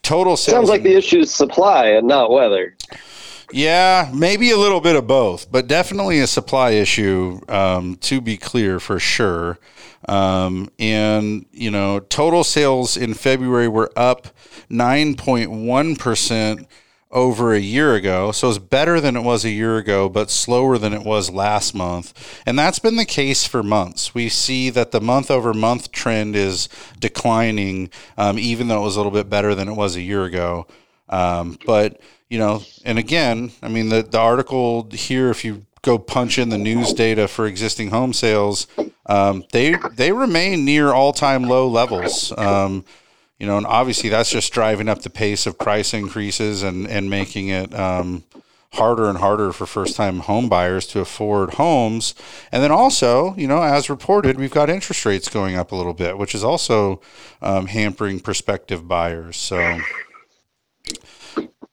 [0.02, 0.54] total sales.
[0.54, 2.76] Sounds like the issue is supply and not weather.
[3.52, 8.36] Yeah, maybe a little bit of both, but definitely a supply issue, um, to be
[8.36, 9.58] clear for sure.
[10.08, 14.28] Um, and, you know, total sales in February were up
[14.70, 16.66] 9.1%
[17.10, 18.30] over a year ago.
[18.30, 21.74] So it's better than it was a year ago, but slower than it was last
[21.74, 22.42] month.
[22.46, 24.14] And that's been the case for months.
[24.14, 26.68] We see that the month over month trend is
[27.00, 30.24] declining, um, even though it was a little bit better than it was a year
[30.24, 30.66] ago.
[31.08, 35.98] Um, but you know, and again, I mean, the, the article here, if you go
[35.98, 38.66] punch in the news data for existing home sales,
[39.06, 42.32] um, they they remain near all time low levels.
[42.38, 42.84] Um,
[43.38, 47.10] you know, and obviously that's just driving up the pace of price increases and and
[47.10, 48.22] making it um,
[48.74, 52.14] harder and harder for first time home buyers to afford homes.
[52.52, 55.94] And then also, you know, as reported, we've got interest rates going up a little
[55.94, 57.00] bit, which is also
[57.42, 59.36] um, hampering prospective buyers.
[59.36, 59.80] So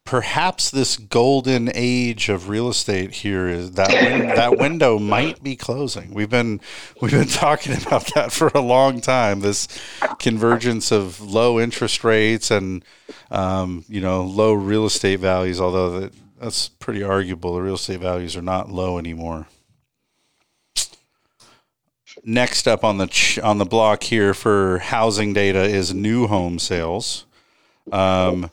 [0.08, 5.56] perhaps this golden age of real estate here is that win- that window might be
[5.56, 6.14] closing.
[6.14, 6.62] We've been
[7.02, 9.42] we've been talking about that for a long time.
[9.42, 9.68] This
[10.18, 12.84] convergence of low interest rates and
[13.30, 15.60] um, you know low real estate values.
[15.62, 17.56] Although that that's pretty arguable.
[17.56, 19.48] The real estate values are not low anymore.
[22.24, 26.60] next up on the ch- on the block here for housing data is new home
[26.60, 27.26] sales.
[27.92, 28.52] Um,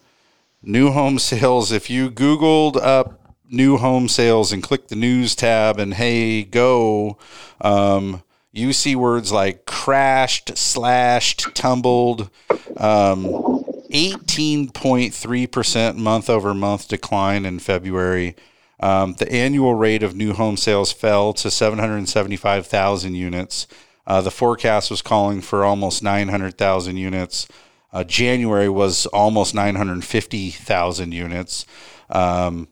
[0.66, 1.72] new home sales.
[1.72, 7.18] If you Googled up new home sales and click the news tab and hey go,
[7.60, 8.22] um,
[8.52, 12.30] you see words like crashed, slashed, tumbled.
[12.76, 18.34] Um, 18.3% month over month decline in February.
[18.80, 23.68] Um, the annual rate of new home sales fell to 775,000 units.
[24.06, 27.48] Uh, the forecast was calling for almost 900,000 units.
[27.94, 31.64] Uh, January was almost 950,000 units.
[32.10, 32.66] Um,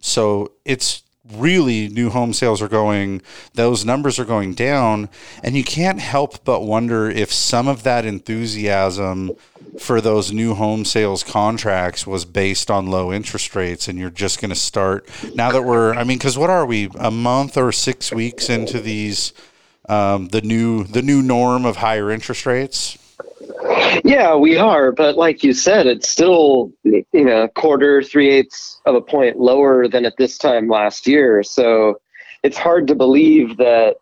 [0.00, 3.22] so it's really new home sales are going,
[3.54, 5.08] those numbers are going down.
[5.42, 9.32] And you can't help but wonder if some of that enthusiasm
[9.80, 13.88] for those new home sales contracts was based on low interest rates.
[13.88, 16.90] And you're just going to start now that we're, I mean, because what are we,
[16.98, 19.32] a month or six weeks into these,
[19.88, 22.98] um, the new, the new norm of higher interest rates?
[24.04, 28.94] Yeah, we are, but like you said, it's still you know quarter, three eighths of
[28.94, 31.42] a point lower than at this time last year.
[31.42, 32.00] So
[32.42, 33.96] it's hard to believe that.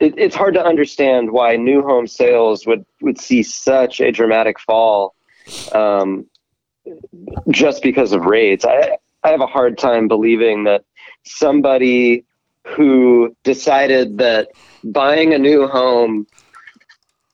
[0.00, 4.58] It, it's hard to understand why new home sales would would see such a dramatic
[4.58, 5.14] fall,
[5.72, 6.26] um,
[7.50, 8.64] just because of rates.
[8.64, 10.84] I I have a hard time believing that
[11.24, 12.24] somebody
[12.66, 14.48] who decided that
[14.82, 16.26] buying a new home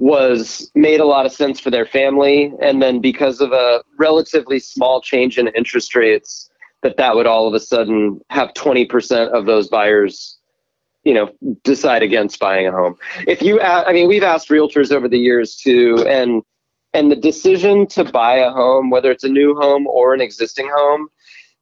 [0.01, 2.53] was made a lot of sense for their family.
[2.61, 6.51] And then because of a relatively small change in interest rates
[6.83, 10.39] that that would all of a sudden have 20% of those buyers
[11.05, 11.31] you know
[11.65, 12.95] decide against buying a home.
[13.27, 16.43] If you i mean we've asked realtors over the years too and
[16.93, 20.69] and the decision to buy a home whether it's a new home or an existing
[20.75, 21.09] home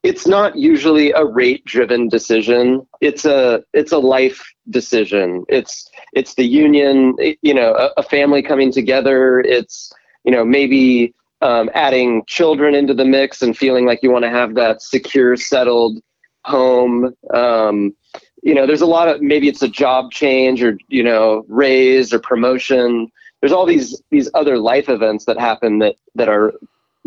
[0.02, 2.87] it's not usually a rate driven decision.
[3.00, 5.44] It's a it's a life decision.
[5.48, 9.40] It's it's the union you know a, a family coming together.
[9.40, 9.92] It's
[10.24, 14.30] you know maybe um, adding children into the mix and feeling like you want to
[14.30, 16.00] have that secure settled
[16.44, 17.14] home.
[17.34, 17.94] Um,
[18.42, 22.12] you know there's a lot of maybe it's a job change or you know raise
[22.12, 23.11] or promotion.
[23.40, 26.54] There's all these these other life events that happen that that are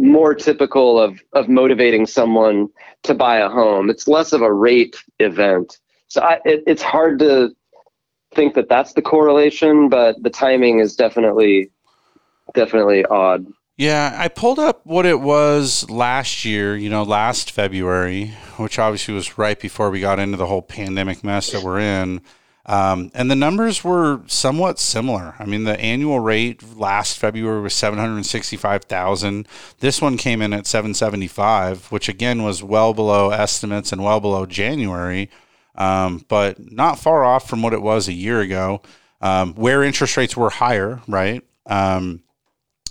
[0.01, 2.67] more typical of of motivating someone
[3.03, 3.89] to buy a home.
[3.89, 5.79] It's less of a rate event.
[6.07, 7.55] So I, it, it's hard to
[8.33, 11.69] think that that's the correlation, but the timing is definitely
[12.53, 13.45] definitely odd.
[13.77, 19.13] Yeah, I pulled up what it was last year, you know, last February, which obviously
[19.13, 22.21] was right before we got into the whole pandemic mess that we're in.
[22.71, 25.35] Um, and the numbers were somewhat similar.
[25.37, 29.45] I mean, the annual rate last February was 765,000.
[29.79, 34.45] This one came in at 775, which again was well below estimates and well below
[34.45, 35.29] January,
[35.75, 38.81] um, but not far off from what it was a year ago,
[39.19, 41.43] um, where interest rates were higher, right?
[41.65, 42.23] Um,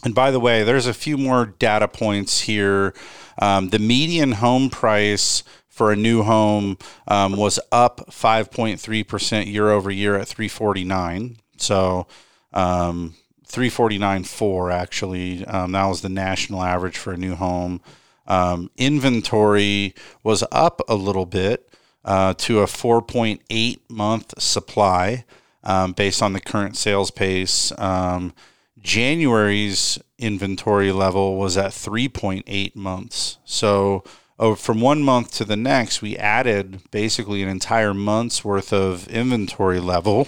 [0.04, 2.92] and by the way, there's a few more data points here.
[3.38, 6.76] Um, the median home price for a new home
[7.08, 11.38] um, was up 5.3% year over year at 349.
[11.56, 12.06] So,
[12.52, 13.14] um,
[13.48, 15.46] 349.4 actually.
[15.46, 17.80] Um, that was the national average for a new home.
[18.26, 21.68] Um, inventory was up a little bit
[22.04, 25.24] uh, to a 4.8 month supply
[25.64, 27.72] um, based on the current sales pace.
[27.78, 28.32] Um,
[28.78, 33.38] January's inventory level was at 3.8 months.
[33.44, 34.04] So,
[34.40, 39.06] oh, from one month to the next, we added basically an entire month's worth of
[39.08, 40.26] inventory level,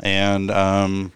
[0.00, 1.12] and um,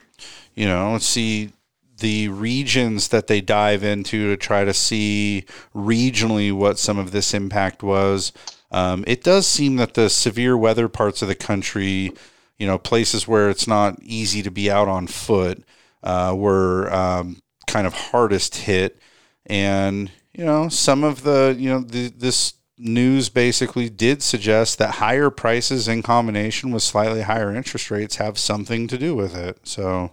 [0.55, 1.51] you know, see
[1.99, 7.35] the regions that they dive into to try to see regionally what some of this
[7.35, 8.33] impact was.
[8.71, 12.13] Um, it does seem that the severe weather parts of the country,
[12.59, 15.65] you know, places where it's not easy to be out on foot,
[16.03, 18.99] uh, were um, kind of hardest hit.
[19.47, 24.97] And you know, some of the, you know, the, this news basically did suggest that
[24.97, 29.59] higher prices in combination with slightly higher interest rates have something to do with it.
[29.65, 30.13] So,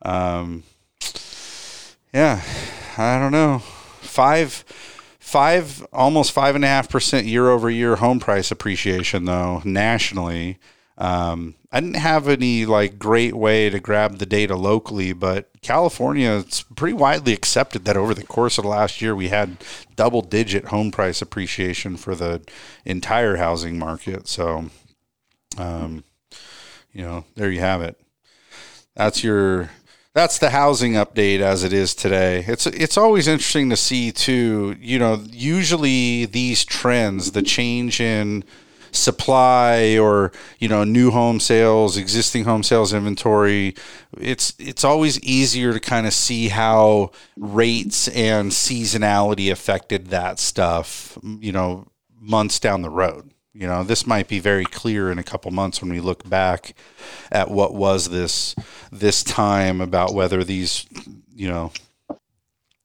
[0.00, 0.62] um,
[2.14, 2.40] yeah,
[2.96, 3.58] I don't know.
[4.00, 4.64] Five,
[5.18, 10.58] five, almost five and a half percent year over year home price appreciation, though, nationally.
[11.02, 16.30] Um, I didn't have any like great way to grab the data locally, but California,
[16.30, 19.56] it's pretty widely accepted that over the course of the last year, we had
[19.96, 22.40] double digit home price appreciation for the
[22.84, 24.28] entire housing market.
[24.28, 24.66] So,
[25.58, 26.04] um,
[26.92, 28.00] you know, there you have it.
[28.94, 29.70] That's your
[30.14, 32.44] that's the housing update as it is today.
[32.46, 34.76] It's it's always interesting to see too.
[34.78, 38.44] You know, usually these trends, the change in
[38.92, 43.74] supply or you know new home sales, existing home sales inventory,
[44.18, 51.18] it's it's always easier to kind of see how rates and seasonality affected that stuff.
[51.22, 51.88] You know,
[52.20, 53.32] months down the road.
[53.54, 56.74] You know, this might be very clear in a couple months when we look back
[57.30, 58.54] at what was this
[58.90, 60.86] this time about whether these,
[61.34, 61.70] you know,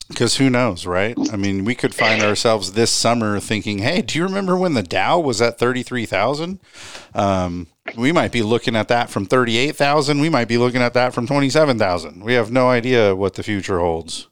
[0.08, 1.18] because who knows, right?
[1.32, 4.84] I mean, we could find ourselves this summer thinking, "Hey, do you remember when the
[4.84, 6.60] Dow was at thirty three thousand?
[7.14, 10.20] Um, we might be looking at that from thirty eight thousand.
[10.20, 12.24] We might be looking at that from twenty seven thousand.
[12.24, 14.28] We have no idea what the future holds."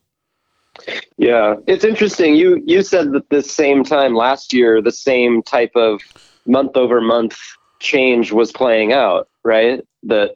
[1.18, 2.36] Yeah, it's interesting.
[2.36, 6.02] You you said that this same time last year, the same type of
[6.46, 7.38] month over month
[7.80, 9.82] change was playing out, right?
[10.04, 10.36] That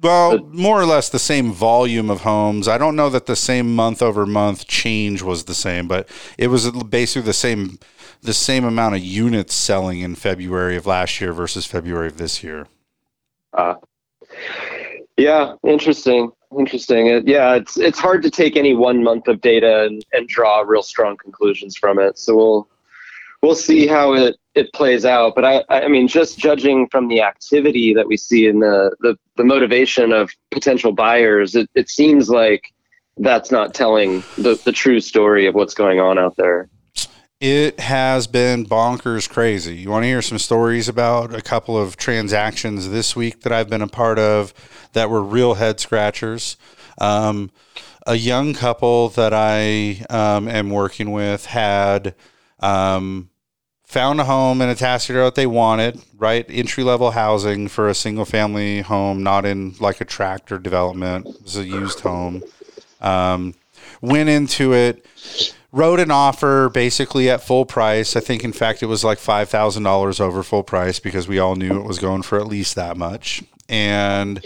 [0.00, 2.68] well, more or less the same volume of homes.
[2.68, 6.48] I don't know that the same month over month change was the same, but it
[6.48, 7.78] was basically the same
[8.22, 12.42] the same amount of units selling in February of last year versus February of this
[12.42, 12.66] year.
[13.52, 13.74] Uh,
[15.16, 16.30] yeah, interesting.
[16.56, 17.08] Interesting.
[17.08, 20.60] It, yeah, it's it's hard to take any one month of data and, and draw
[20.60, 22.18] real strong conclusions from it.
[22.18, 22.68] So we'll
[23.42, 25.34] we'll see how it, it plays out.
[25.34, 29.16] But I I mean, just judging from the activity that we see in the the,
[29.36, 32.72] the motivation of potential buyers, it, it seems like
[33.18, 36.68] that's not telling the, the true story of what's going on out there.
[37.40, 39.76] It has been bonkers crazy.
[39.76, 43.70] You want to hear some stories about a couple of transactions this week that I've
[43.70, 44.52] been a part of
[44.92, 46.56] that were real head scratchers?
[47.00, 47.52] Um,
[48.08, 52.16] a young couple that I um, am working with had
[52.60, 53.30] um,
[53.84, 56.46] found a home in Atascadero that they wanted, right?
[56.48, 61.26] Entry level housing for a single family home, not in like a tractor development.
[61.26, 62.42] It was a used home.
[63.00, 63.54] Um,
[64.00, 65.04] went into it
[65.72, 68.16] wrote an offer basically at full price.
[68.16, 71.38] I think, in fact, it was like five thousand dollars over full price because we
[71.38, 73.42] all knew it was going for at least that much.
[73.68, 74.44] And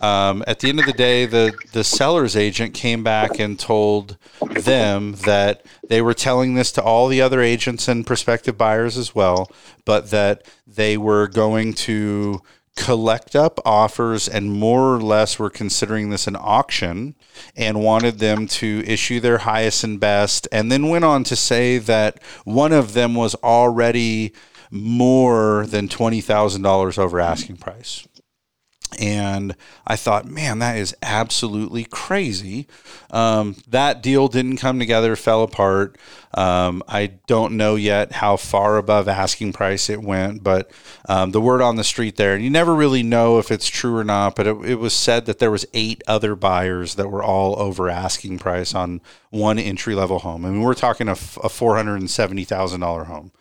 [0.00, 4.16] um, at the end of the day, the the seller's agent came back and told
[4.40, 9.14] them that they were telling this to all the other agents and prospective buyers as
[9.14, 9.50] well,
[9.84, 12.40] but that they were going to
[12.76, 17.14] collect up offers and more or less were considering this an auction
[17.56, 21.78] and wanted them to issue their highest and best and then went on to say
[21.78, 24.32] that one of them was already
[24.70, 28.08] more than $20,000 over asking price.
[28.98, 29.56] And
[29.86, 32.68] I thought, man, that is absolutely crazy.
[33.10, 35.98] Um, that deal didn't come together, fell apart.
[36.32, 40.70] Um, I don't know yet how far above asking price it went, but
[41.08, 43.96] um, the word on the street there, and you never really know if it's true
[43.96, 44.36] or not.
[44.36, 47.88] But it, it was said that there was eight other buyers that were all over
[47.88, 50.44] asking price on one entry level home.
[50.44, 53.32] I mean, we're talking a, a four hundred and seventy thousand dollar home.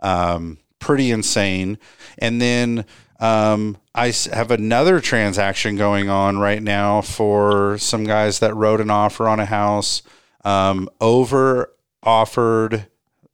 [0.00, 1.78] Um, pretty insane.
[2.18, 2.84] And then
[3.18, 8.90] um, I have another transaction going on right now for some guys that wrote an
[8.90, 10.02] offer on a house
[10.44, 12.86] um, over offered,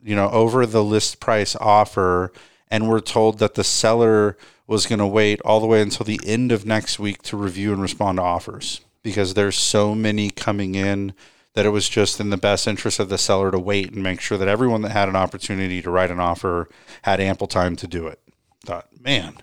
[0.03, 2.33] you know, over the list price offer,
[2.71, 6.21] and we're told that the seller was going to wait all the way until the
[6.25, 10.75] end of next week to review and respond to offers because there's so many coming
[10.75, 11.13] in
[11.55, 14.21] that it was just in the best interest of the seller to wait and make
[14.21, 16.69] sure that everyone that had an opportunity to write an offer
[17.03, 18.22] had ample time to do it
[18.63, 19.37] thought, man,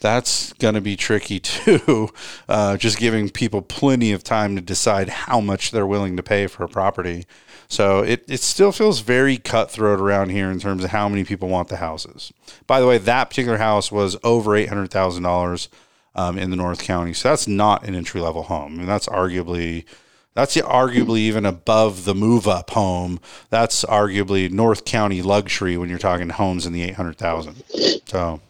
[0.00, 2.10] that's going to be tricky too.
[2.48, 6.46] Uh, just giving people plenty of time to decide how much they're willing to pay
[6.46, 7.26] for a property.
[7.68, 11.48] So it, it still feels very cutthroat around here in terms of how many people
[11.48, 12.32] want the houses.
[12.66, 15.68] By the way, that particular house was over eight hundred thousand um, dollars
[16.14, 19.08] in the North County, so that's not an entry level home, I and mean, that's
[19.08, 19.86] arguably
[20.34, 23.20] that's arguably even above the move up home.
[23.50, 27.62] That's arguably North County luxury when you're talking homes in the 800,000.
[28.06, 28.40] So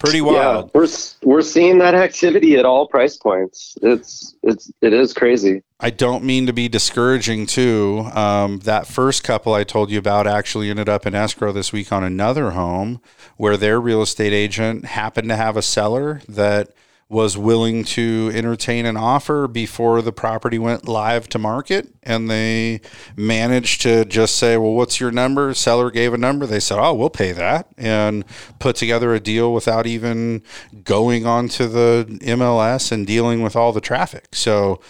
[0.00, 0.66] pretty wild.
[0.66, 0.88] Yeah, we're
[1.22, 3.76] we're seeing that activity at all price points.
[3.82, 5.62] It's it's it is crazy.
[5.78, 8.08] I don't mean to be discouraging too.
[8.12, 11.92] Um, that first couple I told you about actually ended up in escrow this week
[11.92, 13.00] on another home
[13.36, 16.70] where their real estate agent happened to have a seller that
[17.10, 22.80] was willing to entertain an offer before the property went live to market and they
[23.16, 25.52] managed to just say well what's your number?
[25.52, 26.46] Seller gave a number.
[26.46, 28.24] They said oh we'll pay that and
[28.60, 30.42] put together a deal without even
[30.84, 34.28] going onto the MLS and dealing with all the traffic.
[34.32, 34.80] So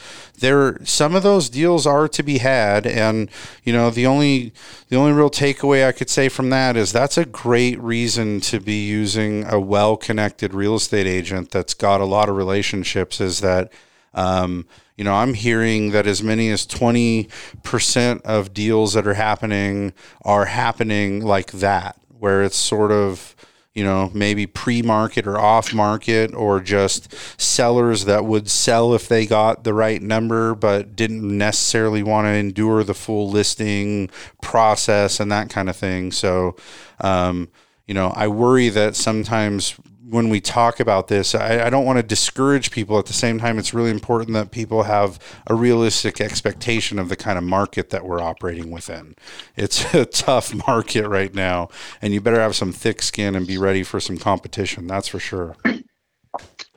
[0.40, 2.86] there some of those deals are to be had.
[2.86, 3.30] And
[3.64, 4.52] you know the only
[4.88, 8.60] the only real takeaway I could say from that is that's a great reason to
[8.60, 13.40] be using a well connected real estate agent that's got a lot of relationships is
[13.40, 13.72] that
[14.14, 14.66] um,
[14.96, 20.46] you know I'm hearing that as many as 20% of deals that are happening are
[20.46, 23.34] happening like that where it's sort of
[23.74, 29.06] you know, maybe pre market or off market, or just sellers that would sell if
[29.08, 34.10] they got the right number, but didn't necessarily want to endure the full listing
[34.42, 36.10] process and that kind of thing.
[36.10, 36.56] So,
[37.00, 37.48] um,
[37.86, 39.76] you know, I worry that sometimes
[40.10, 42.98] when we talk about this, I, I, don't want to discourage people.
[42.98, 47.16] At the same time, it's really important that people have a realistic expectation of the
[47.16, 49.14] kind of market that we're operating within.
[49.56, 51.68] It's a tough market right now,
[52.02, 54.86] and you better have some thick skin and be ready for some competition.
[54.86, 55.56] That's for sure.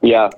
[0.02, 0.30] Yeah.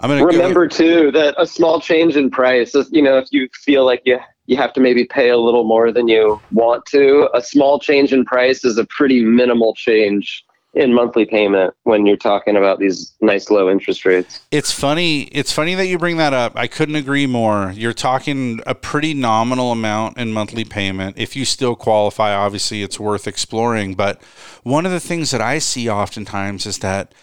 [0.00, 2.74] I'm gonna remember go- too that a small change in price.
[2.90, 5.90] You know, if you feel like you you have to maybe pay a little more
[5.90, 10.92] than you want to, a small change in price is a pretty minimal change in
[10.92, 14.40] monthly payment when you're talking about these nice low interest rates.
[14.50, 15.22] It's funny.
[15.24, 16.52] It's funny that you bring that up.
[16.56, 17.72] I couldn't agree more.
[17.74, 21.18] You're talking a pretty nominal amount in monthly payment.
[21.18, 23.94] If you still qualify, obviously it's worth exploring.
[23.94, 24.20] But
[24.62, 27.14] one of the things that I see oftentimes is that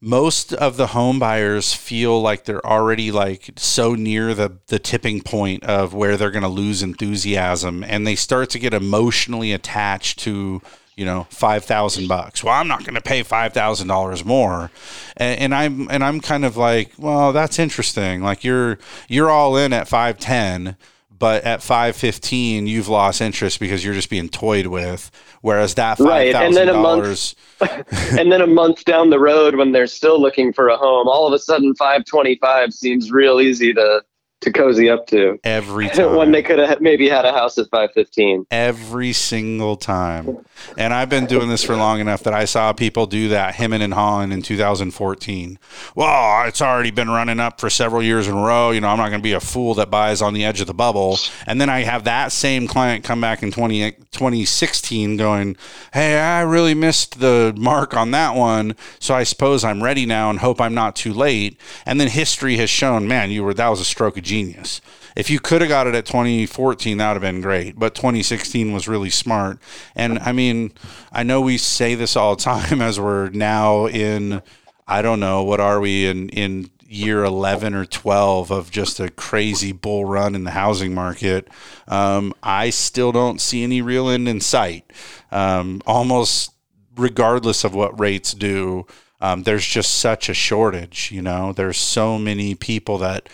[0.00, 5.20] most of the home buyers feel like they're already like so near the the tipping
[5.20, 10.20] point of where they're going to lose enthusiasm and they start to get emotionally attached
[10.20, 10.62] to
[10.98, 12.42] you know, five thousand bucks.
[12.42, 14.72] Well, I'm not going to pay five thousand dollars more,
[15.16, 18.20] and, and, I'm and I'm kind of like, well, that's interesting.
[18.20, 20.76] Like you're you're all in at five ten,
[21.16, 25.12] but at five fifteen, you've lost interest because you're just being toyed with.
[25.40, 30.20] Whereas that five thousand dollars, and then a month down the road, when they're still
[30.20, 34.02] looking for a home, all of a sudden five twenty five seems real easy to
[34.40, 37.68] to cozy up to every time when they could have maybe had a house at
[37.70, 40.38] 515 every single time.
[40.76, 43.82] And i've been doing this for long enough that i saw people do that hemming
[43.82, 45.58] and hawing in 2014
[45.94, 48.70] well it's already been running up for several years in a row.
[48.70, 50.66] You know i'm not going to be a fool that buys on the edge of
[50.66, 51.18] the bubble.
[51.46, 55.56] And then i have that same client come back in 20, 2016 going
[55.92, 60.30] hey i really missed the mark on that one so i suppose i'm ready now
[60.30, 61.60] and hope i'm not too late.
[61.84, 64.80] And then history has shown man you were that was a stroke of genius.
[65.16, 67.78] If you could have got it at 2014, that would have been great.
[67.78, 69.58] But 2016 was really smart.
[69.96, 70.72] And I mean,
[71.10, 74.42] I know we say this all the time as we're now in,
[74.86, 79.10] I don't know, what are we in, in year 11 or 12 of just a
[79.10, 81.48] crazy bull run in the housing market.
[81.86, 84.90] Um, I still don't see any real end in sight.
[85.30, 86.52] Um, almost
[86.96, 88.86] regardless of what rates do,
[89.20, 91.10] um, there's just such a shortage.
[91.12, 93.28] You know, there's so many people that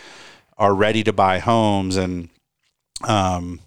[0.56, 2.28] are ready to buy homes and
[3.02, 3.60] um,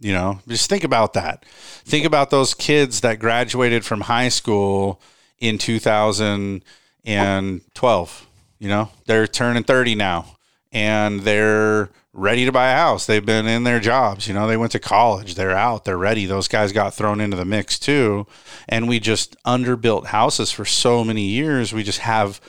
[0.00, 1.44] you know just think about that.
[1.84, 5.00] Think about those kids that graduated from high school
[5.38, 8.26] in 2012
[8.58, 8.90] you know?
[9.06, 10.36] They're turning 30 now
[10.70, 13.06] and they're ready to buy a house.
[13.06, 14.46] They've been in their jobs you know?
[14.46, 15.34] They went to college.
[15.34, 15.84] They're out.
[15.84, 16.26] They're ready.
[16.26, 18.26] Those guys got thrown into the mix too.
[18.68, 21.72] And we just underbuilt houses for so many years.
[21.72, 22.40] We just have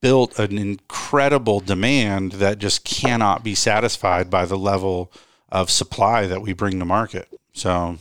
[0.00, 5.12] built an incredible demand that just cannot be satisfied by the level
[5.48, 7.28] of supply that we bring to market.
[7.52, 7.98] So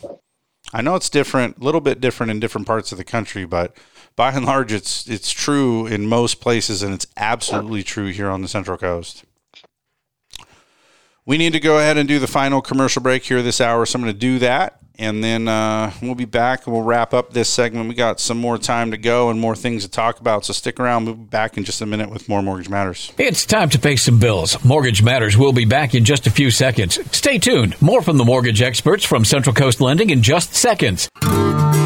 [0.73, 3.75] I know it's different, a little bit different in different parts of the country, but
[4.15, 8.41] by and large, it's it's true in most places, and it's absolutely true here on
[8.41, 9.25] the Central Coast.
[11.25, 13.97] We need to go ahead and do the final commercial break here this hour, so
[13.97, 17.33] I'm going to do that and then uh, we'll be back and we'll wrap up
[17.33, 17.89] this segment.
[17.89, 20.45] We got some more time to go and more things to talk about.
[20.45, 21.05] So stick around.
[21.05, 23.11] We'll be back in just a minute with more Mortgage Matters.
[23.17, 24.63] It's time to pay some bills.
[24.63, 26.99] Mortgage Matters will be back in just a few seconds.
[27.15, 27.81] Stay tuned.
[27.81, 31.09] More from the mortgage experts from Central Coast Lending in just seconds.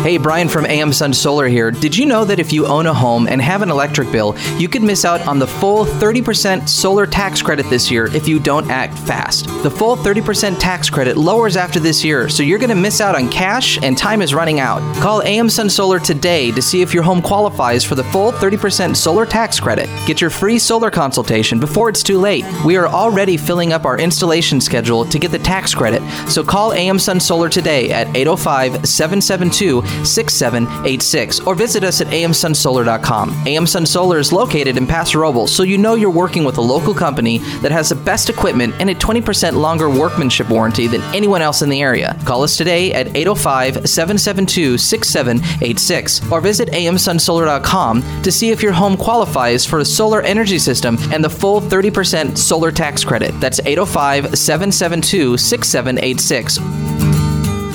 [0.02, 1.72] Hey, Brian from AM Sun Solar here.
[1.72, 4.70] Did you know that if you own a home and have an electric bill, you
[4.70, 8.72] could miss out on the full 30% solar tax credit this year if you don't
[8.72, 9.48] act fast?
[9.62, 13.14] The full 30% tax credit lowers after this year, so you're going to miss out
[13.14, 14.80] on cash and time is running out.
[15.02, 18.96] Call AM Sun Solar today to see if your home qualifies for the full 30%
[18.96, 19.90] solar tax credit.
[20.08, 22.46] Get your free solar consultation before it's too late.
[22.64, 26.72] We are already filling up our installation schedule to get the tax credit, so call
[26.72, 33.48] AM Sun Solar today at 805 772 6786 or visit us at amsunsolar.com.
[33.48, 36.62] AM Sun Solar is located in Paso Robles, so you know you're working with a
[36.62, 41.42] local company that has the best equipment and a 20% longer workmanship warranty than anyone
[41.42, 42.18] else in the area.
[42.26, 48.98] Call us today at 805 772 6786 or visit amsunsolar.com to see if your home
[48.98, 53.32] qualifies for a solar energy system and the full 30% solar tax credit.
[53.40, 57.09] That's 805 772 6786.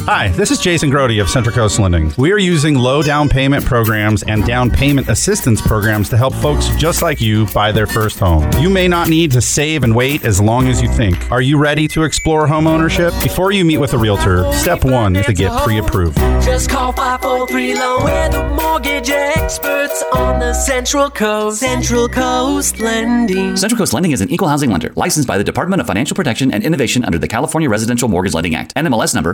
[0.06, 2.12] Hi, this is Jason Grody of Central Coast Lending.
[2.18, 6.68] We are using low down payment programs and down payment assistance programs to help folks
[6.76, 8.46] just like you buy their first home.
[8.60, 11.32] You may not need to save and wait as long as you think.
[11.32, 13.14] Are you ready to explore home ownership?
[13.22, 16.18] Before you meet with a realtor, step one is to get pre approved.
[16.44, 18.04] Just call 543 Loan.
[18.04, 21.60] We're the mortgage experts on the Central Coast.
[21.60, 23.56] Central Coast Lending.
[23.56, 26.52] Central Coast Lending is an equal housing lender licensed by the Department of Financial Protection
[26.52, 28.74] and Innovation under the California Residential Mortgage Lending Act.
[28.74, 29.32] NMLS number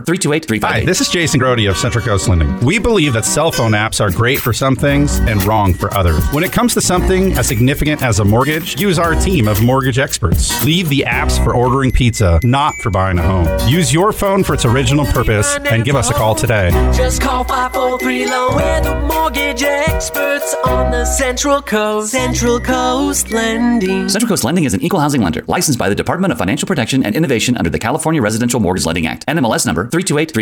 [0.61, 0.81] 328358.
[0.81, 2.59] Hi, this is Jason Grody of Central Coast Lending.
[2.61, 6.25] We believe that cell phone apps are great for some things and wrong for others.
[6.33, 9.99] When it comes to something as significant as a mortgage, use our team of mortgage
[9.99, 10.63] experts.
[10.65, 13.49] Leave the apps for ordering pizza, not for buying a home.
[13.69, 16.71] Use your phone for its original purpose and give us a call today.
[16.95, 18.57] Just call 543 Loan.
[18.57, 22.11] We're the mortgage experts on the Central Coast.
[22.13, 24.09] Central Coast Lending.
[24.09, 27.05] Central Coast Lending is an equal housing lender licensed by the Department of Financial Protection
[27.05, 29.27] and Innovation under the California Residential Mortgage Lending Act.
[29.27, 29.89] NMLS number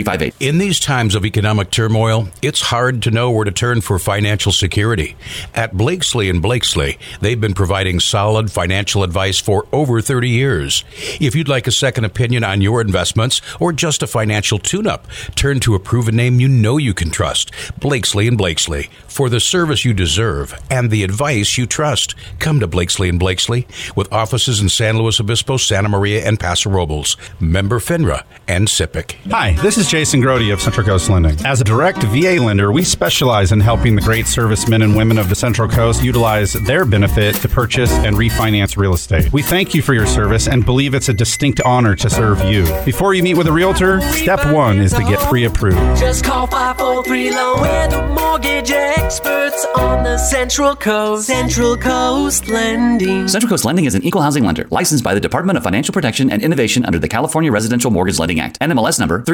[0.09, 0.35] 328358.
[0.41, 4.53] In these times of economic turmoil, it's hard to know where to turn for financial
[4.53, 5.17] security.
[5.55, 10.85] At Blakeslee and Blakeslee, they've been providing solid financial advice for over 30 years.
[11.21, 15.61] If you'd like a second opinion on your investments or just a financial tune-up, turn
[15.61, 17.51] to a proven name you know you can trust.
[17.79, 22.15] Blakeslee and Blakeslee for the service you deserve and the advice you trust.
[22.39, 26.71] Come to Blakeslee and Blakeslee with offices in San Luis Obispo, Santa Maria, and Paso
[26.71, 27.17] Robles.
[27.41, 29.17] Member FINRA and SIPC.
[29.31, 31.45] Hi, this is Jason Grody of Central Coast Lending.
[31.45, 35.29] As a direct VA lender, we specialize in helping the great servicemen and women of
[35.29, 39.33] the Central Coast utilize their benefit to purchase and refinance real estate.
[39.33, 42.63] We thank you for your service and believe it's a distinct honor to serve you.
[42.85, 45.99] Before you meet with a realtor, step one is to get pre approved.
[45.99, 47.61] Just call 543 Loan.
[47.61, 51.27] We're the mortgage experts on the Central Coast.
[51.27, 53.27] Central Coast Lending.
[53.27, 56.31] Central Coast Lending is an equal housing lender licensed by the Department of Financial Protection
[56.31, 58.61] and Innovation under the California Residential Mortgage Lending Act.
[58.61, 59.25] NMLS number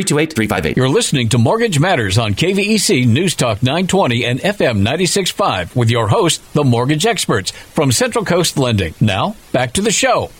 [0.61, 0.77] 328358.
[0.77, 6.09] You're listening to Mortgage Matters on KVEC News Talk 920 and FM 965 with your
[6.09, 8.95] host, the mortgage experts from Central Coast Lending.
[9.01, 10.31] Now, back to the show.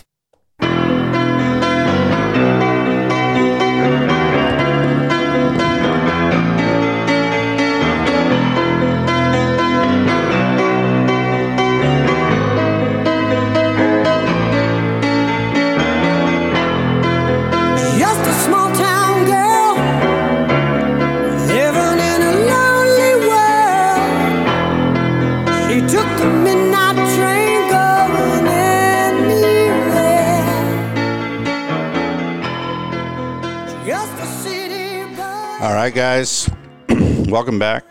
[36.15, 36.49] Guys,
[37.27, 37.83] welcome back.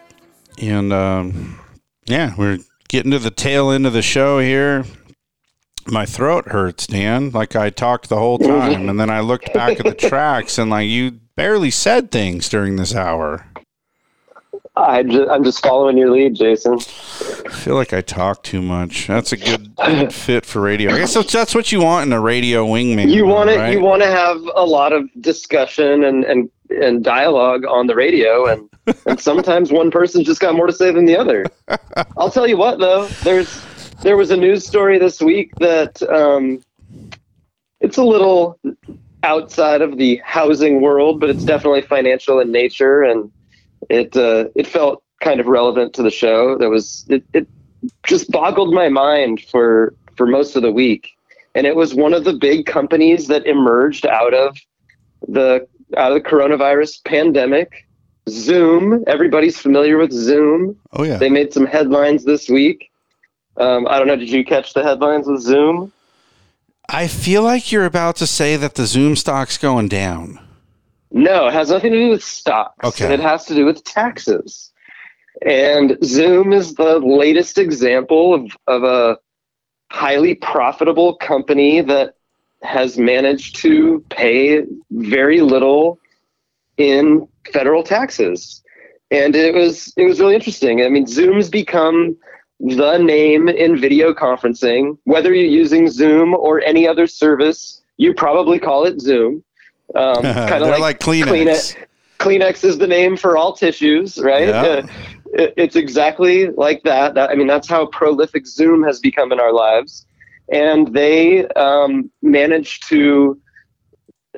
[0.59, 1.61] And um,
[2.07, 2.59] yeah, we're
[2.89, 4.87] getting to the tail end of the show here.
[5.89, 7.33] My throat hurts, Dan.
[7.33, 10.71] Like I talked the whole time, and then I looked back at the tracks, and
[10.71, 13.47] like you barely said things during this hour.
[14.75, 16.77] I I'm just following your lead, Jason.
[16.77, 19.07] I feel like I talk too much.
[19.07, 20.95] That's a good, fit for radio.
[20.95, 23.11] I guess that's, that's what you want in a radio wingman.
[23.11, 23.73] You want to right?
[23.75, 26.51] you want to have a lot of discussion and and
[26.83, 28.69] and dialogue on the radio, and
[29.07, 31.47] and sometimes one person's just got more to say than the other.
[32.17, 33.63] I'll tell you what, though, there's
[34.03, 36.63] there was a news story this week that um,
[37.81, 38.59] it's a little
[39.23, 43.33] outside of the housing world, but it's definitely financial in nature, and
[43.89, 46.57] it uh, it felt kind of relevant to the show.
[46.59, 47.49] That was it, it
[48.07, 51.09] just boggled my mind for for most of the week,
[51.55, 54.57] and it was one of the big companies that emerged out of
[55.27, 55.67] the
[55.97, 57.87] out of the coronavirus pandemic.
[58.29, 60.79] Zoom, everybody's familiar with Zoom.
[60.93, 61.19] Oh yeah.
[61.19, 62.91] They made some headlines this week.
[63.57, 64.17] Um, I don't know.
[64.17, 65.93] Did you catch the headlines with Zoom?
[66.89, 70.41] I feel like you're about to say that the Zoom stock's going down.
[71.11, 72.85] No, it has nothing to do with stocks.
[72.85, 73.13] Okay.
[73.13, 74.73] It has to do with taxes.
[75.43, 79.19] And Zoom is the latest example of, of a
[79.91, 82.15] highly profitable company that
[82.65, 85.99] has managed to pay very little
[86.77, 88.63] in federal taxes.
[89.11, 90.83] And it was it was really interesting.
[90.83, 92.17] I mean, Zoom's become
[92.61, 94.97] the name in video conferencing.
[95.05, 99.45] Whether you're using Zoom or any other service, you probably call it Zoom.
[99.95, 101.77] Um, kind of like, like Kleenex.
[102.19, 104.49] Kleenex is the name for all tissues, right?
[104.49, 104.63] Yeah.
[104.63, 104.87] Uh,
[105.35, 107.15] it- it's exactly like that.
[107.15, 107.29] that.
[107.29, 110.07] I mean, that's how prolific Zoom has become in our lives.
[110.51, 113.41] And they um, managed to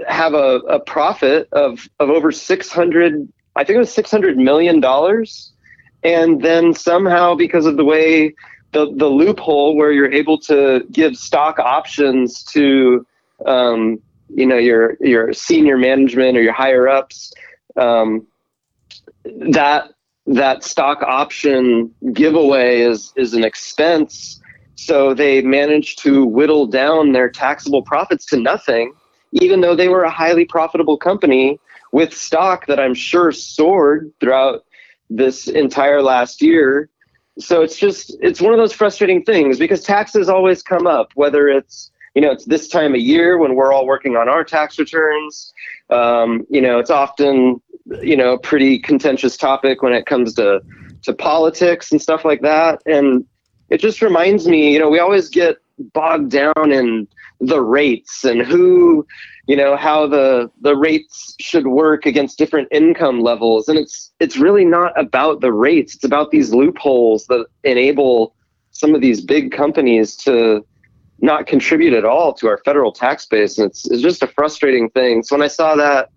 [0.07, 4.83] have a, a profit of, of over 600, I think it was $600 million.
[6.03, 8.35] And then somehow, because of the way
[8.73, 13.07] the, the loophole where you're able to give stock options to,
[13.47, 17.33] um, you know, your, your senior management or your higher ups,
[17.77, 18.27] um,
[19.25, 19.91] that
[20.27, 24.41] that stock option giveaway is is an expense.
[24.77, 28.93] So they managed to whittle down their taxable profits to nothing,
[29.33, 31.59] even though they were a highly profitable company
[31.93, 34.65] with stock that I'm sure soared throughout
[35.09, 36.91] this entire last year.
[37.39, 41.49] So it's just it's one of those frustrating things because taxes always come up, whether
[41.49, 44.79] it's you know it's this time of year when we're all working on our tax
[44.79, 45.53] returns.
[45.91, 47.61] Um, you know, it's often
[48.03, 50.61] you know a pretty contentious topic when it comes to
[51.03, 52.83] to politics and stuff like that.
[52.87, 53.25] And
[53.71, 55.57] it just reminds me, you know, we always get
[55.93, 57.07] bogged down in
[57.41, 59.07] the rates and who
[59.47, 63.69] you know how the the rates should work against different income levels.
[63.69, 65.95] And it's it's really not about the rates.
[65.95, 68.35] It's about these loopholes that enable
[68.71, 70.65] some of these big companies to
[71.21, 73.57] not contribute at all to our federal tax base.
[73.59, 75.23] And it's, it's just a frustrating thing.
[75.23, 76.11] So when i saw that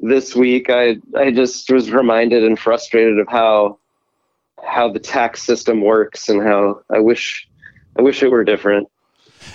[0.00, 3.78] this week i i just was reminded and frustrated of how
[4.64, 7.48] how the tax system works and how i wish
[7.98, 8.88] i wish it were different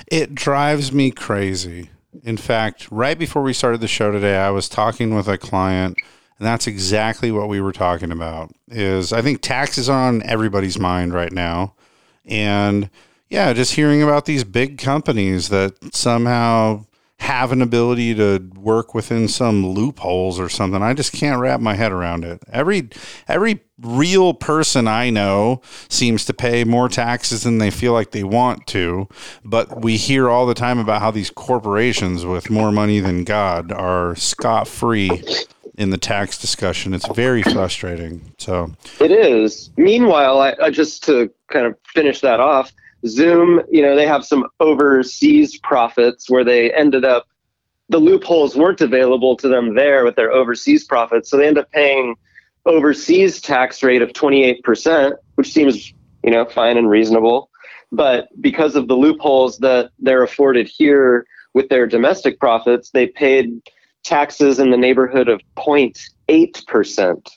[0.08, 1.90] It drives me crazy.
[2.24, 5.98] In fact, right before we started the show today, I was talking with a client
[6.40, 8.52] and that's exactly what we were talking about.
[8.68, 11.74] Is I think taxes are on everybody's mind right now.
[12.26, 12.90] And
[13.30, 16.86] yeah, just hearing about these big companies that somehow
[17.24, 20.84] have an ability to work within some loopholes or something.
[20.84, 22.44] I just can't wrap my head around it.
[22.52, 22.90] Every
[23.30, 28.26] every real person I know seems to pay more taxes than they feel like they
[28.26, 29.08] want to,
[29.46, 33.72] but we hear all the time about how these corporations with more money than God
[33.72, 35.24] are scot-free
[35.78, 36.94] in the tax discussion.
[36.94, 38.34] It's very frustrating.
[38.38, 39.72] So, It is.
[39.78, 42.74] Meanwhile, I, I just to kind of finish that off,
[43.06, 47.28] Zoom, you know, they have some overseas profits where they ended up
[47.90, 51.70] the loopholes weren't available to them there with their overseas profits, so they end up
[51.72, 52.16] paying
[52.66, 55.94] overseas tax rate of 28%, which seems,
[56.24, 57.50] you know, fine and reasonable.
[57.92, 63.62] But because of the loopholes that they're afforded here with their domestic profits, they paid
[64.04, 67.30] taxes in the neighborhood of 0.8%.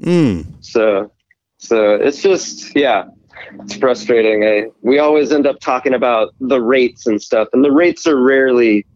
[0.00, 1.12] mm, So,
[1.58, 3.04] so it's just yeah,
[3.60, 4.72] it's frustrating.
[4.82, 8.86] We always end up talking about the rates and stuff, and the rates are rarely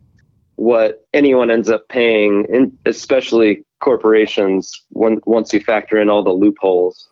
[0.56, 4.72] what anyone ends up paying, especially corporations.
[4.90, 7.08] When once you factor in all the loopholes.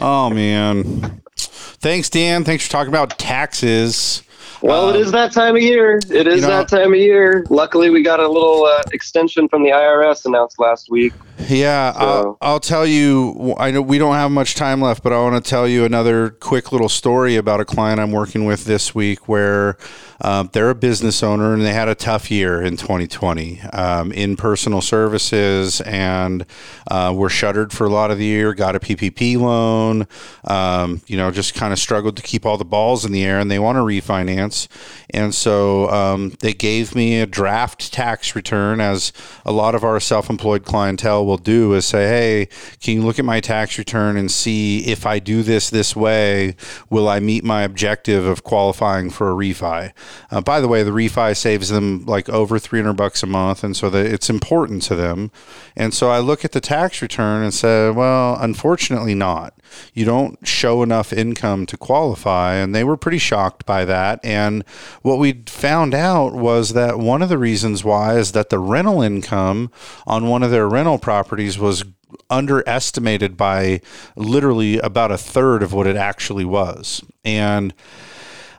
[0.00, 1.22] oh man.
[1.36, 2.44] Thanks, Dan.
[2.44, 4.22] Thanks for talking about taxes.
[4.62, 5.98] Well, it is that time of year.
[6.10, 7.44] It is you know- that time of year.
[7.48, 11.12] Luckily, we got a little uh, extension from the IRS announced last week.
[11.48, 13.54] Yeah, I'll, I'll tell you.
[13.58, 16.30] I know we don't have much time left, but I want to tell you another
[16.30, 19.76] quick little story about a client I'm working with this week where
[20.22, 24.36] um, they're a business owner and they had a tough year in 2020 um, in
[24.36, 26.44] personal services and
[26.90, 30.06] uh, were shuttered for a lot of the year, got a PPP loan,
[30.44, 33.38] um, you know, just kind of struggled to keep all the balls in the air
[33.38, 34.68] and they want to refinance.
[35.10, 39.12] And so um, they gave me a draft tax return, as
[39.44, 42.48] a lot of our self employed clientele will do, is say, hey,
[42.80, 46.54] can you look at my tax return and see if I do this this way,
[46.88, 49.92] will I meet my objective of qualifying for a refi?
[50.30, 53.76] Uh, by the way, the refi saves them like over 300 bucks a month, and
[53.76, 55.30] so that it's important to them.
[55.76, 59.54] And so I look at the tax return and say, well, unfortunately, not.
[59.94, 62.54] You don't show enough income to qualify.
[62.54, 64.20] And they were pretty shocked by that.
[64.24, 64.64] And
[65.02, 69.02] what we found out was that one of the reasons why is that the rental
[69.02, 69.70] income
[70.06, 71.84] on one of their rental properties was
[72.28, 73.80] underestimated by
[74.16, 77.02] literally about a third of what it actually was.
[77.24, 77.74] And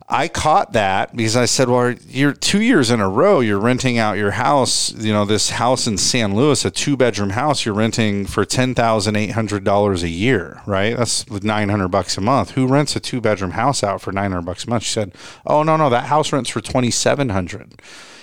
[0.10, 3.40] I caught that because I said, "Well, you're two years in a row.
[3.40, 4.92] You're renting out your house.
[4.94, 7.66] You know, this house in San Luis, a two bedroom house.
[7.66, 10.98] You're renting for ten thousand eight hundred dollars a year, right?
[10.98, 12.52] That's nine hundred bucks a month.
[12.52, 15.14] Who rents a two bedroom house out for nine hundred bucks a month?" She said,
[15.46, 17.82] "Oh no, no, that house rents for twenty seven hundred.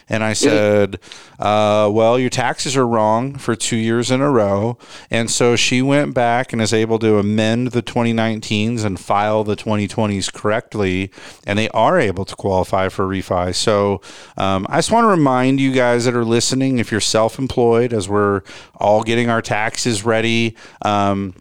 [0.09, 1.01] And I said,
[1.39, 4.79] uh, well, your taxes are wrong for two years in a row.
[5.11, 9.57] And so she went back and is able to amend the 2019s and file the
[9.57, 11.11] 2020s correctly.
[11.47, 13.55] And they are able to qualify for refi.
[13.55, 14.01] So
[14.37, 17.93] um, I just want to remind you guys that are listening if you're self employed,
[17.93, 18.43] as we're
[18.77, 20.57] all getting our taxes ready.
[20.83, 21.35] Um,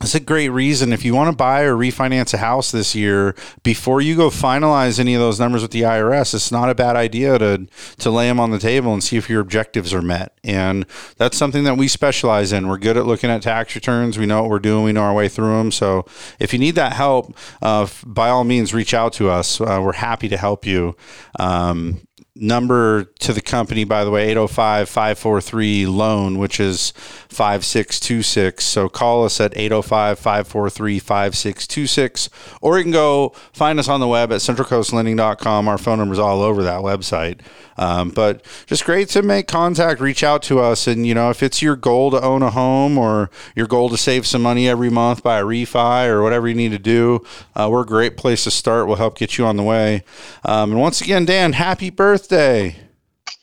[0.00, 3.34] it's a great reason if you want to buy or refinance a house this year
[3.62, 6.34] before you go finalize any of those numbers with the IRS.
[6.34, 7.66] It's not a bad idea to
[7.98, 10.36] to lay them on the table and see if your objectives are met.
[10.42, 10.84] And
[11.16, 12.66] that's something that we specialize in.
[12.66, 14.18] We're good at looking at tax returns.
[14.18, 14.84] We know what we're doing.
[14.84, 15.70] We know our way through them.
[15.70, 16.06] So
[16.40, 19.60] if you need that help, uh, by all means, reach out to us.
[19.60, 20.96] Uh, we're happy to help you.
[21.38, 22.00] Um,
[22.36, 28.64] number to the company, by the way, 805 543 loan, which is 5626.
[28.64, 32.30] So call us at 805 543 5626,
[32.60, 35.68] or you can go find us on the web at centralcoastlending.com.
[35.68, 37.40] Our phone number is all over that website.
[37.76, 40.86] Um, but just great to make contact, reach out to us.
[40.86, 43.96] And, you know, if it's your goal to own a home or your goal to
[43.96, 47.24] save some money every month by a refi or whatever you need to do,
[47.56, 48.86] uh, we're a great place to start.
[48.86, 50.04] We'll help get you on the way.
[50.44, 51.90] Um, and once again, Dan, happy
[52.24, 52.76] birthday.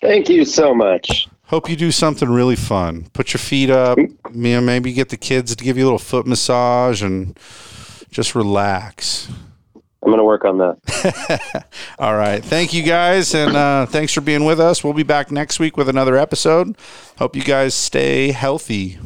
[0.02, 1.28] Thank you so much.
[1.44, 3.08] Hope you do something really fun.
[3.14, 6.00] Put your feet up, you know, maybe get the kids to give you a little
[6.00, 7.38] foot massage and
[8.10, 9.30] just relax.
[9.76, 11.66] I'm going to work on that.
[12.00, 12.44] All right.
[12.44, 13.36] Thank you guys.
[13.36, 14.84] And uh, thanks for being with us.
[14.84, 16.76] We'll be back next week with another episode.
[17.20, 18.98] Hope you guys stay healthy.